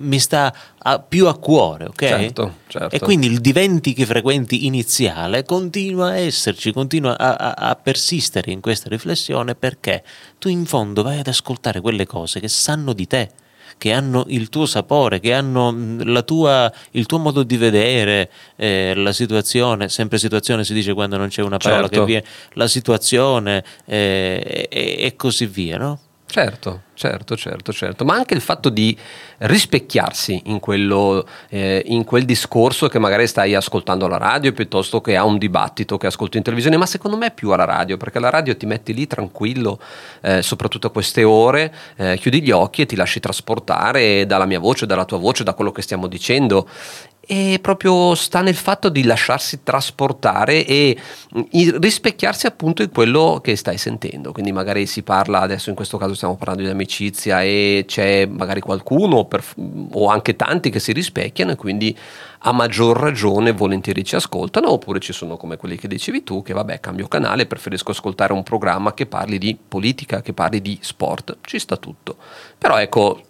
mi 0.00 0.18
sta 0.18 0.54
a- 0.78 0.98
più 1.00 1.26
a 1.26 1.38
cuore, 1.38 1.86
ok? 1.86 2.06
Certo, 2.06 2.54
certo. 2.66 2.94
E 2.94 2.98
quindi 2.98 3.26
il 3.26 3.40
diventichi 3.40 4.04
frequenti 4.04 4.66
iniziale 4.66 5.44
continua 5.44 6.08
a 6.08 6.16
esserci, 6.16 6.72
continua 6.72 7.16
a, 7.18 7.34
a- 7.34 7.54
a 7.70 7.74
persistere 7.76 8.50
in 8.52 8.60
questa 8.60 8.88
riflessione 8.88 9.54
perché 9.54 10.02
tu 10.38 10.48
in 10.48 10.64
fondo 10.66 11.02
vai 11.02 11.18
ad 11.18 11.26
ascoltare 11.26 11.80
quelle 11.80 12.06
cose 12.06 12.40
che 12.40 12.48
sanno 12.48 12.92
di 12.92 13.06
te 13.06 13.30
che 13.78 13.92
hanno 13.92 14.24
il 14.28 14.48
tuo 14.48 14.64
sapore, 14.64 15.20
che 15.20 15.34
hanno 15.34 15.74
la 15.98 16.22
tua, 16.22 16.72
il 16.92 17.04
tuo 17.04 17.18
modo 17.18 17.42
di 17.42 17.58
vedere 17.58 18.30
eh, 18.56 18.94
la 18.96 19.12
situazione, 19.12 19.90
sempre 19.90 20.16
situazione 20.16 20.64
si 20.64 20.72
dice 20.72 20.94
quando 20.94 21.18
non 21.18 21.28
c'è 21.28 21.42
una 21.42 21.58
parola 21.58 21.82
Certo. 21.82 21.98
che 22.00 22.04
viene, 22.06 22.24
la 22.54 22.68
situazione 22.68 23.62
eh, 23.84 24.66
e, 24.70 24.96
e 25.00 25.16
così 25.16 25.44
via, 25.44 25.76
no? 25.76 25.98
Certo, 26.26 26.82
Certo, 26.96 27.36
certo, 27.36 27.74
certo, 27.74 28.06
ma 28.06 28.14
anche 28.14 28.32
il 28.32 28.40
fatto 28.40 28.70
di 28.70 28.96
rispecchiarsi 29.40 30.44
in, 30.46 30.60
quello, 30.60 31.26
eh, 31.50 31.82
in 31.88 32.04
quel 32.04 32.24
discorso 32.24 32.88
che 32.88 32.98
magari 32.98 33.26
stai 33.26 33.54
ascoltando 33.54 34.06
alla 34.06 34.16
radio 34.16 34.50
piuttosto 34.52 35.02
che 35.02 35.14
a 35.14 35.22
un 35.24 35.36
dibattito 35.36 35.98
che 35.98 36.06
ascolti 36.06 36.38
in 36.38 36.42
televisione, 36.42 36.78
ma 36.78 36.86
secondo 36.86 37.18
me 37.18 37.32
più 37.32 37.50
alla 37.50 37.66
radio, 37.66 37.98
perché 37.98 38.18
la 38.18 38.30
radio 38.30 38.56
ti 38.56 38.64
metti 38.64 38.94
lì 38.94 39.06
tranquillo, 39.06 39.78
eh, 40.22 40.40
soprattutto 40.40 40.86
a 40.86 40.90
queste 40.90 41.22
ore, 41.22 41.70
eh, 41.96 42.16
chiudi 42.16 42.40
gli 42.40 42.50
occhi 42.50 42.80
e 42.80 42.86
ti 42.86 42.96
lasci 42.96 43.20
trasportare 43.20 44.24
dalla 44.24 44.46
mia 44.46 44.58
voce, 44.58 44.86
dalla 44.86 45.04
tua 45.04 45.18
voce, 45.18 45.44
da 45.44 45.52
quello 45.52 45.72
che 45.72 45.82
stiamo 45.82 46.06
dicendo 46.06 46.66
e 47.26 47.58
proprio 47.60 48.14
sta 48.14 48.40
nel 48.40 48.54
fatto 48.54 48.88
di 48.88 49.02
lasciarsi 49.02 49.62
trasportare 49.64 50.64
e 50.64 50.96
rispecchiarsi 51.50 52.46
appunto 52.46 52.82
in 52.82 52.90
quello 52.90 53.40
che 53.42 53.56
stai 53.56 53.78
sentendo. 53.78 54.30
Quindi 54.30 54.52
magari 54.52 54.86
si 54.86 55.02
parla, 55.02 55.40
adesso 55.40 55.68
in 55.68 55.74
questo 55.74 55.98
caso 55.98 56.14
stiamo 56.14 56.36
parlando 56.36 56.62
di 56.62 56.68
amicizia 56.68 57.42
e 57.42 57.84
c'è 57.86 58.26
magari 58.26 58.60
qualcuno 58.60 59.24
per, 59.24 59.42
o 59.92 60.08
anche 60.08 60.36
tanti 60.36 60.70
che 60.70 60.78
si 60.78 60.92
rispecchiano 60.92 61.50
e 61.50 61.56
quindi 61.56 61.96
a 62.40 62.52
maggior 62.52 62.96
ragione 62.96 63.50
volentieri 63.52 64.04
ci 64.04 64.14
ascoltano 64.14 64.70
oppure 64.70 65.00
ci 65.00 65.12
sono 65.12 65.36
come 65.36 65.56
quelli 65.56 65.76
che 65.76 65.88
dicevi 65.88 66.22
tu 66.22 66.42
che 66.42 66.52
vabbè 66.52 66.78
cambio 66.78 67.08
canale, 67.08 67.46
preferisco 67.46 67.90
ascoltare 67.90 68.32
un 68.32 68.44
programma 68.44 68.94
che 68.94 69.06
parli 69.06 69.38
di 69.38 69.58
politica, 69.68 70.22
che 70.22 70.32
parli 70.32 70.62
di 70.62 70.78
sport, 70.80 71.38
ci 71.40 71.58
sta 71.58 71.76
tutto. 71.76 72.16
Però 72.56 72.78
ecco, 72.78 73.20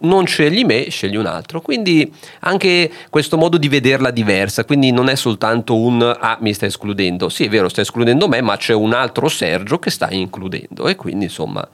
non 0.00 0.26
scegli 0.26 0.64
me, 0.64 0.90
scegli 0.90 1.16
un 1.16 1.26
altro. 1.26 1.60
Quindi 1.60 2.12
anche 2.40 2.90
questo 3.10 3.36
modo 3.36 3.56
di 3.56 3.68
vederla 3.68 4.10
diversa, 4.10 4.64
quindi 4.64 4.90
non 4.90 5.08
è 5.08 5.14
soltanto 5.14 5.76
un 5.76 6.02
ah 6.02 6.38
mi 6.40 6.52
stai 6.52 6.68
escludendo, 6.68 7.28
sì 7.28 7.46
è 7.46 7.48
vero 7.48 7.68
stai 7.68 7.84
escludendo 7.84 8.28
me, 8.28 8.40
ma 8.40 8.56
c'è 8.56 8.74
un 8.74 8.92
altro 8.92 9.28
Sergio 9.28 9.78
che 9.78 9.90
stai 9.90 10.20
includendo 10.20 10.86
e 10.88 10.96
quindi 10.96 11.24
insomma 11.24 11.66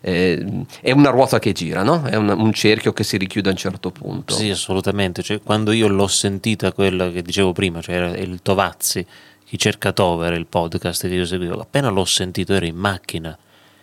eh, 0.00 0.64
è 0.80 0.92
una 0.92 1.10
ruota 1.10 1.38
che 1.38 1.52
gira, 1.52 1.82
no? 1.82 2.02
è 2.04 2.16
un, 2.16 2.28
un, 2.28 2.52
cerchio 2.52 2.92
che 2.92 3.04
si 3.04 3.16
richiude 3.16 3.48
a 3.50 3.52
un 3.52 3.58
certo 3.58 3.90
punto. 3.90 4.34
Sì, 4.34 4.50
assolutamente. 4.50 5.22
Cioè, 5.22 5.42
quando 5.42 5.72
io 5.72 5.88
l'ho 5.88 6.06
sentita, 6.06 6.72
quella 6.72 7.10
che 7.10 7.22
dicevo 7.22 7.52
prima, 7.52 7.82
cioè 7.82 7.96
il 8.16 8.40
Tovazzi, 8.42 9.04
chi 9.44 9.58
cerca 9.58 9.92
Tover, 9.92 10.32
il 10.32 10.46
podcast 10.46 11.06
che 11.06 11.14
io 11.14 11.26
seguivo, 11.26 11.60
appena 11.60 11.90
l'ho 11.90 12.06
sentito 12.06 12.54
ero 12.54 12.64
in 12.64 12.76
macchina, 12.76 13.36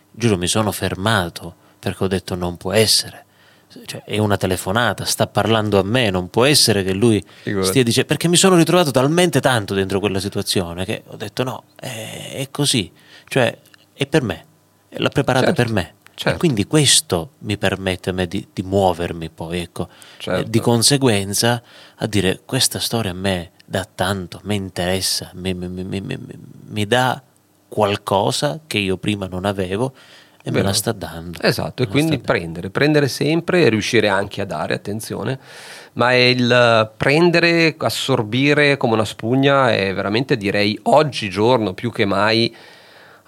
giuro 0.09 0.37
mi 0.37 0.47
sono 0.47 0.71
fermato 0.71 1.53
perché 1.77 2.03
ho 2.03 2.07
detto 2.07 2.33
non 2.33 2.57
può 2.57 2.73
essere 2.73 3.25
cioè, 3.85 4.03
è 4.03 4.17
una 4.17 4.37
telefonata, 4.37 5.05
sta 5.05 5.27
parlando 5.27 5.79
a 5.79 5.83
me, 5.83 6.09
non 6.09 6.29
può 6.29 6.45
essere 6.45 6.83
che 6.83 6.93
lui 6.93 7.23
Figurati. 7.41 7.69
stia 7.69 7.83
dicendo, 7.83 8.07
perché 8.07 8.27
mi 8.27 8.37
sono 8.37 8.55
ritrovato 8.55 8.91
talmente 8.91 9.39
tanto 9.41 9.73
dentro 9.73 9.99
quella 9.99 10.19
situazione 10.19 10.85
che 10.85 11.03
ho 11.05 11.15
detto 11.15 11.43
no, 11.43 11.63
è, 11.75 12.33
è 12.35 12.47
così, 12.51 12.91
cioè 13.27 13.55
è 13.93 14.05
per 14.07 14.21
me, 14.21 14.45
l'ha 14.89 15.09
preparata 15.09 15.47
certo. 15.47 15.63
per 15.63 15.71
me. 15.71 15.95
Certo. 16.17 16.35
E 16.35 16.39
quindi 16.39 16.65
questo 16.65 17.33
mi 17.39 17.59
permette 17.59 18.09
a 18.09 18.13
me 18.13 18.25
di, 18.25 18.47
di 18.51 18.63
muovermi 18.63 19.29
poi, 19.29 19.59
ecco. 19.59 19.87
Certo. 20.17 20.49
di 20.49 20.59
conseguenza 20.59 21.61
a 21.95 22.07
dire 22.07 22.41
questa 22.43 22.79
storia 22.79 23.11
a 23.11 23.13
me 23.13 23.51
dà 23.63 23.85
tanto, 23.85 24.39
mi 24.43 24.55
interessa, 24.55 25.29
mi, 25.35 25.53
mi, 25.53 25.67
mi, 25.67 26.17
mi 26.69 26.87
dà 26.87 27.21
qualcosa 27.67 28.61
che 28.65 28.79
io 28.79 28.97
prima 28.97 29.27
non 29.27 29.45
avevo 29.45 29.93
e 30.47 30.51
me 30.51 30.61
la 30.61 30.71
sta 30.71 30.93
dando. 30.93 31.39
Esatto, 31.41 31.83
e 31.83 31.87
quindi 31.87 32.19
prendere, 32.19 32.69
prendere 32.69 33.09
sempre 33.09 33.63
e 33.63 33.69
riuscire 33.69 34.07
anche 34.07 34.39
a 34.39 34.45
dare, 34.45 34.75
attenzione, 34.75 35.37
ma 35.93 36.15
il 36.15 36.89
prendere, 36.95 37.75
assorbire 37.77 38.77
come 38.77 38.93
una 38.93 39.03
spugna 39.03 39.73
è 39.73 39.93
veramente 39.93 40.37
direi 40.37 40.79
oggigiorno 40.83 41.73
più 41.73 41.91
che 41.91 42.05
mai 42.05 42.55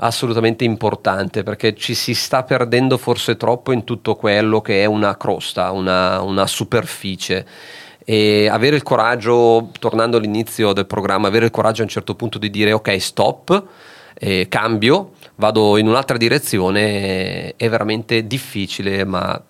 assolutamente 0.01 0.63
importante 0.63 1.43
perché 1.43 1.75
ci 1.75 1.93
si 1.93 2.13
sta 2.13 2.43
perdendo 2.43 2.97
forse 2.97 3.36
troppo 3.36 3.73
in 3.73 3.84
tutto 3.84 4.15
quello 4.15 4.62
che 4.62 4.82
è 4.82 4.86
una 4.86 5.17
crosta, 5.17 5.71
una, 5.71 6.21
una 6.21 6.47
superficie. 6.47 7.45
E 8.05 8.47
avere 8.47 8.77
il 8.77 8.84
coraggio, 8.84 9.71
tornando 9.77 10.17
all'inizio 10.17 10.71
del 10.71 10.86
programma, 10.86 11.27
avere 11.27 11.45
il 11.45 11.51
coraggio 11.51 11.82
a 11.82 11.84
un 11.84 11.89
certo 11.89 12.15
punto 12.15 12.39
di 12.39 12.49
dire 12.49 12.71
ok 12.71 12.99
stop, 12.99 13.67
eh, 14.13 14.47
cambio, 14.49 15.13
vado 15.35 15.77
in 15.77 15.87
un'altra 15.87 16.17
direzione, 16.17 17.55
è 17.55 17.69
veramente 17.69 18.25
difficile, 18.27 19.03
ma 19.05 19.41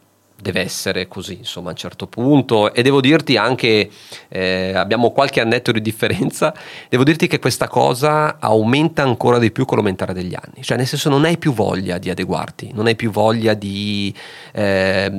deve 0.42 0.62
essere 0.62 1.08
così, 1.08 1.38
insomma, 1.38 1.70
a 1.70 1.72
un 1.72 1.78
certo 1.78 2.08
punto. 2.08 2.74
E 2.74 2.82
devo 2.82 3.02
dirti 3.02 3.38
anche, 3.38 3.90
eh, 4.28 4.74
abbiamo 4.76 5.12
qualche 5.12 5.42
annetto 5.42 5.72
di 5.72 5.82
differenza, 5.82 6.54
devo 6.90 7.04
dirti 7.04 7.28
che 7.28 7.40
questa 7.40 7.68
cosa 7.68 8.38
aumenta 8.40 9.04
ancora 9.04 9.38
di 9.38 9.52
più 9.52 9.66
con 9.66 9.78
l'aumentare 9.78 10.14
degli 10.14 10.36
anni. 10.36 10.62
Cioè, 10.64 10.78
nel 10.78 10.88
senso, 10.88 11.10
non 11.10 11.26
hai 11.26 11.38
più 11.38 11.54
voglia 11.54 11.98
di 11.98 12.10
adeguarti, 12.10 12.72
non 12.74 12.88
hai 12.88 12.96
più 12.96 13.12
voglia 13.12 13.54
di, 13.54 14.14
eh, 14.54 15.12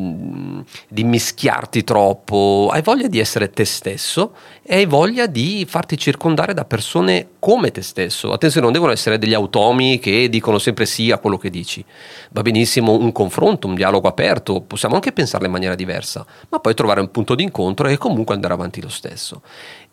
di 0.89 1.05
mischiarti 1.05 1.85
troppo, 1.85 2.69
hai 2.73 2.83
voglia 2.83 3.09
di 3.09 3.19
essere 3.19 3.51
te 3.51 3.65
stesso 3.65 4.35
e 4.63 4.77
hai 4.77 4.87
voglia 4.87 5.27
di 5.27 5.67
farti 5.69 5.99
circondare 5.99 6.55
da 6.55 6.65
persone 6.65 7.29
come 7.39 7.71
te 7.71 7.83
stesso. 7.83 8.33
Attenzione, 8.33 8.67
non 8.67 8.75
devono 8.75 8.93
essere 8.93 9.19
degli 9.19 9.35
automi 9.35 9.99
che 9.99 10.29
dicono 10.29 10.59
sempre 10.59 10.87
sì 10.87 11.11
a 11.11 11.19
quello 11.19 11.37
che 11.37 11.51
dici. 11.51 11.85
Va 12.31 12.43
benissimo 12.43 12.93
un 12.93 13.13
confronto, 13.13 13.67
un 13.67 13.75
dialogo 13.75 14.09
aperto, 14.09 14.61
possiamo 14.61 14.95
anche 14.95 15.10
pensarla 15.13 15.47
in 15.47 15.53
maniera 15.53 15.75
diversa, 15.75 16.25
ma 16.49 16.59
poi 16.59 16.75
trovare 16.75 17.01
un 17.01 17.11
punto 17.11 17.35
di 17.35 17.43
incontro 17.43 17.89
e 17.89 17.97
comunque 17.99 18.35
andare 18.35 18.55
avanti 18.55 18.81
lo 18.81 18.89
stesso. 18.89 19.43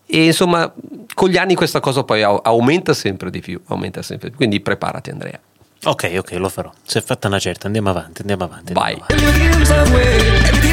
E 0.06 0.26
insomma, 0.26 0.72
con 1.14 1.30
gli 1.30 1.38
anni 1.38 1.56
questa 1.56 1.80
cosa 1.80 2.04
poi 2.04 2.24
aumenta 2.24 2.94
sempre 2.94 3.30
di 3.30 3.42
più, 3.42 3.60
aumenta 3.68 4.02
sempre 4.02 4.30
di 4.30 4.36
più. 4.36 4.46
Quindi 4.46 4.62
preparati 4.62 5.10
Andrea. 5.10 5.40
Ok, 5.84 6.16
ok, 6.18 6.32
lo 6.34 6.50
farò. 6.50 6.72
Si 6.84 6.98
è 6.98 7.02
fatta 7.02 7.28
una 7.28 7.40
certa, 7.40 7.68
andiamo 7.68 7.90
avanti, 7.90 8.22
andiamo 8.22 8.46
avanti. 8.46 8.74
Vai. 8.74 9.02
Andiamo 9.10 9.64
avanti. 9.64 10.67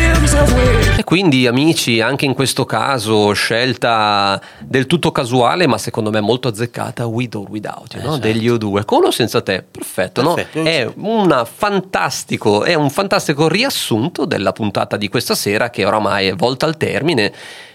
E 0.96 1.02
quindi, 1.04 1.46
amici, 1.46 2.00
anche 2.00 2.24
in 2.24 2.34
questo 2.34 2.64
caso, 2.64 3.32
scelta 3.32 4.40
del 4.60 4.86
tutto 4.86 5.12
casuale, 5.12 5.66
ma 5.66 5.76
secondo 5.76 6.10
me 6.10 6.20
molto 6.20 6.48
azzeccata, 6.48 7.06
With 7.06 7.34
or 7.34 7.48
Without 7.48 7.94
eh, 7.94 7.98
no? 7.98 8.12
certo. 8.12 8.18
degli 8.18 8.48
O2. 8.48 8.84
Con 8.84 9.04
o 9.04 9.10
senza 9.10 9.42
te? 9.42 9.64
Perfetto, 9.68 10.22
Perfetto 10.22 10.62
no? 10.62 10.68
È, 10.68 10.90
fantastico, 11.44 12.64
è 12.64 12.74
un 12.74 12.90
fantastico 12.90 13.48
riassunto 13.48 14.24
della 14.24 14.52
puntata 14.52 14.96
di 14.96 15.08
questa 15.08 15.34
sera 15.34 15.70
che 15.70 15.84
oramai 15.84 16.28
è 16.28 16.34
volta 16.34 16.66
al 16.66 16.76
termine 16.76 17.32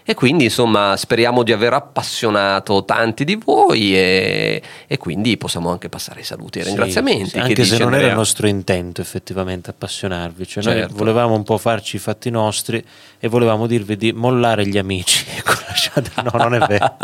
e 0.09 0.15
quindi 0.15 0.45
insomma 0.45 0.97
speriamo 0.97 1.43
di 1.43 1.51
aver 1.51 1.73
appassionato 1.73 2.83
tanti 2.83 3.23
di 3.23 3.35
voi 3.35 3.95
e, 3.95 4.59
e 4.87 4.97
quindi 4.97 5.37
possiamo 5.37 5.69
anche 5.69 5.87
passare 5.87 6.21
ai 6.21 6.25
saluti 6.25 6.57
e 6.57 6.61
ai 6.61 6.65
sì, 6.65 6.73
ringraziamenti. 6.73 7.29
Sì, 7.29 7.37
anche 7.37 7.63
se 7.63 7.73
non 7.73 7.81
Andrea. 7.83 8.01
era 8.01 8.09
il 8.09 8.17
nostro 8.17 8.47
intento 8.47 9.01
effettivamente 9.01 9.69
appassionarvi, 9.69 10.47
cioè 10.47 10.63
certo. 10.63 10.87
noi 10.87 10.97
volevamo 10.97 11.35
un 11.35 11.43
po' 11.43 11.59
farci 11.59 11.97
i 11.97 11.99
fatti 11.99 12.31
nostri 12.31 12.83
e 13.19 13.27
volevamo 13.27 13.67
dirvi 13.67 13.97
di 13.97 14.11
mollare 14.11 14.65
gli 14.65 14.79
amici. 14.79 15.27
Ecco, 15.39 16.23
no, 16.23 16.43
non 16.43 16.55
è 16.55 16.67
vero. 16.67 16.97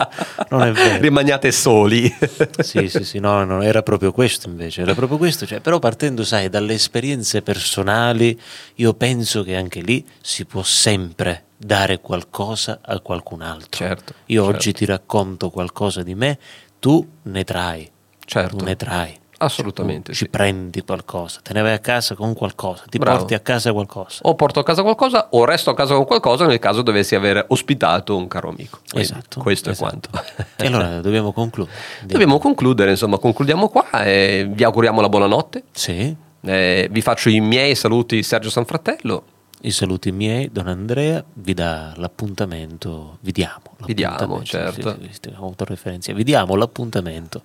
Non 0.49 0.63
è 0.63 0.71
vero. 0.71 0.99
Rimaniate 0.99 1.51
soli. 1.51 2.13
sì, 2.59 2.89
sì, 2.89 3.03
sì, 3.03 3.19
no, 3.19 3.43
no, 3.45 3.61
era 3.61 3.83
proprio 3.83 4.11
questo 4.11 4.49
invece, 4.49 4.81
era 4.81 4.93
proprio 4.93 5.17
questo, 5.17 5.45
cioè, 5.45 5.59
però 5.59 5.79
partendo, 5.79 6.23
sai, 6.23 6.49
dalle 6.49 6.73
esperienze 6.73 7.41
personali, 7.41 8.37
io 8.75 8.93
penso 8.95 9.43
che 9.43 9.55
anche 9.55 9.81
lì 9.81 10.05
si 10.21 10.45
può 10.45 10.63
sempre 10.63 11.43
dare 11.57 11.99
qualcosa 11.99 12.79
a 12.81 12.99
qualcun 12.99 13.41
altro. 13.41 13.69
Certo, 13.71 14.13
Io 14.27 14.43
certo. 14.43 14.57
oggi 14.57 14.73
ti 14.73 14.85
racconto 14.85 15.49
qualcosa 15.49 16.03
di 16.03 16.15
me, 16.15 16.37
tu 16.79 17.05
ne 17.23 17.43
trai. 17.43 17.89
Certo. 18.25 18.57
Tu 18.57 18.65
ne 18.65 18.75
trai. 18.75 19.19
Assolutamente. 19.37 20.11
Tu 20.11 20.17
sì. 20.17 20.23
Ci 20.23 20.29
prendi 20.29 20.81
qualcosa, 20.81 21.39
te 21.43 21.53
ne 21.53 21.61
vai 21.61 21.73
a 21.73 21.79
casa 21.79 22.15
con 22.15 22.33
qualcosa, 22.33 22.83
ti 22.89 22.97
Bravo. 22.97 23.17
porti 23.17 23.33
a 23.33 23.39
casa 23.39 23.73
qualcosa. 23.73 24.19
O 24.23 24.35
porto 24.35 24.59
a 24.59 24.63
casa 24.63 24.81
qualcosa 24.81 25.27
o 25.31 25.43
resto 25.45 25.69
a 25.71 25.75
casa 25.75 25.93
con 25.93 26.05
qualcosa 26.05 26.45
nel 26.45 26.59
caso 26.59 26.81
dovessi 26.81 27.15
aver 27.15 27.45
ospitato 27.49 28.15
un 28.15 28.27
caro 28.27 28.49
amico. 28.49 28.79
Quindi 28.89 29.09
esatto. 29.11 29.41
Questo 29.41 29.69
esatto. 29.71 30.09
è 30.09 30.11
quanto. 30.11 30.43
E 30.55 30.67
allora 30.67 31.01
dobbiamo 31.01 31.33
concludere. 31.33 31.77
Dobbiamo 32.03 32.39
concludere, 32.39 32.91
insomma, 32.91 33.17
concludiamo 33.17 33.67
qua 33.67 34.03
e 34.03 34.47
vi 34.49 34.63
auguriamo 34.63 35.01
la 35.01 35.09
buonanotte. 35.09 35.63
Sì. 35.71 36.15
Eh, 36.41 36.87
vi 36.89 37.01
faccio 37.01 37.29
i 37.29 37.39
miei 37.39 37.75
saluti 37.75 38.23
Sergio 38.23 38.49
Sanfratello 38.49 39.23
i 39.65 39.71
saluti 39.71 40.11
miei, 40.11 40.51
Don 40.51 40.67
Andrea, 40.67 41.23
vi 41.33 41.55
dà 41.55 41.93
l'appuntamento, 41.95 43.17
vi 43.21 43.31
diamo. 43.31 43.75
Vi 43.83 43.95
diamo, 43.95 44.43
certo. 44.43 44.95
Vi 44.99 46.23
diamo 46.23 46.55
l'appuntamento. 46.55 47.41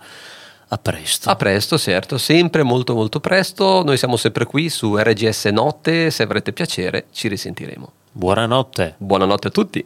A 0.69 0.79
presto. 0.79 1.31
A 1.31 1.37
presto, 1.37 1.79
certo, 1.79 2.19
sempre 2.19 2.63
molto 2.63 2.95
molto 2.95 3.21
presto. 3.21 3.83
Noi 3.83 3.97
siamo 3.97 4.17
sempre 4.17 4.45
qui 4.45 4.69
su 4.69 4.97
RGS 4.97 5.47
Notte, 5.47 6.11
se 6.11 6.23
avrete 6.23 6.53
piacere 6.53 7.07
ci 7.11 7.27
risentiremo. 7.29 7.93
Buonanotte. 8.13 8.95
Buonanotte 8.99 9.49
a 9.49 9.51
tutti. 9.51 9.85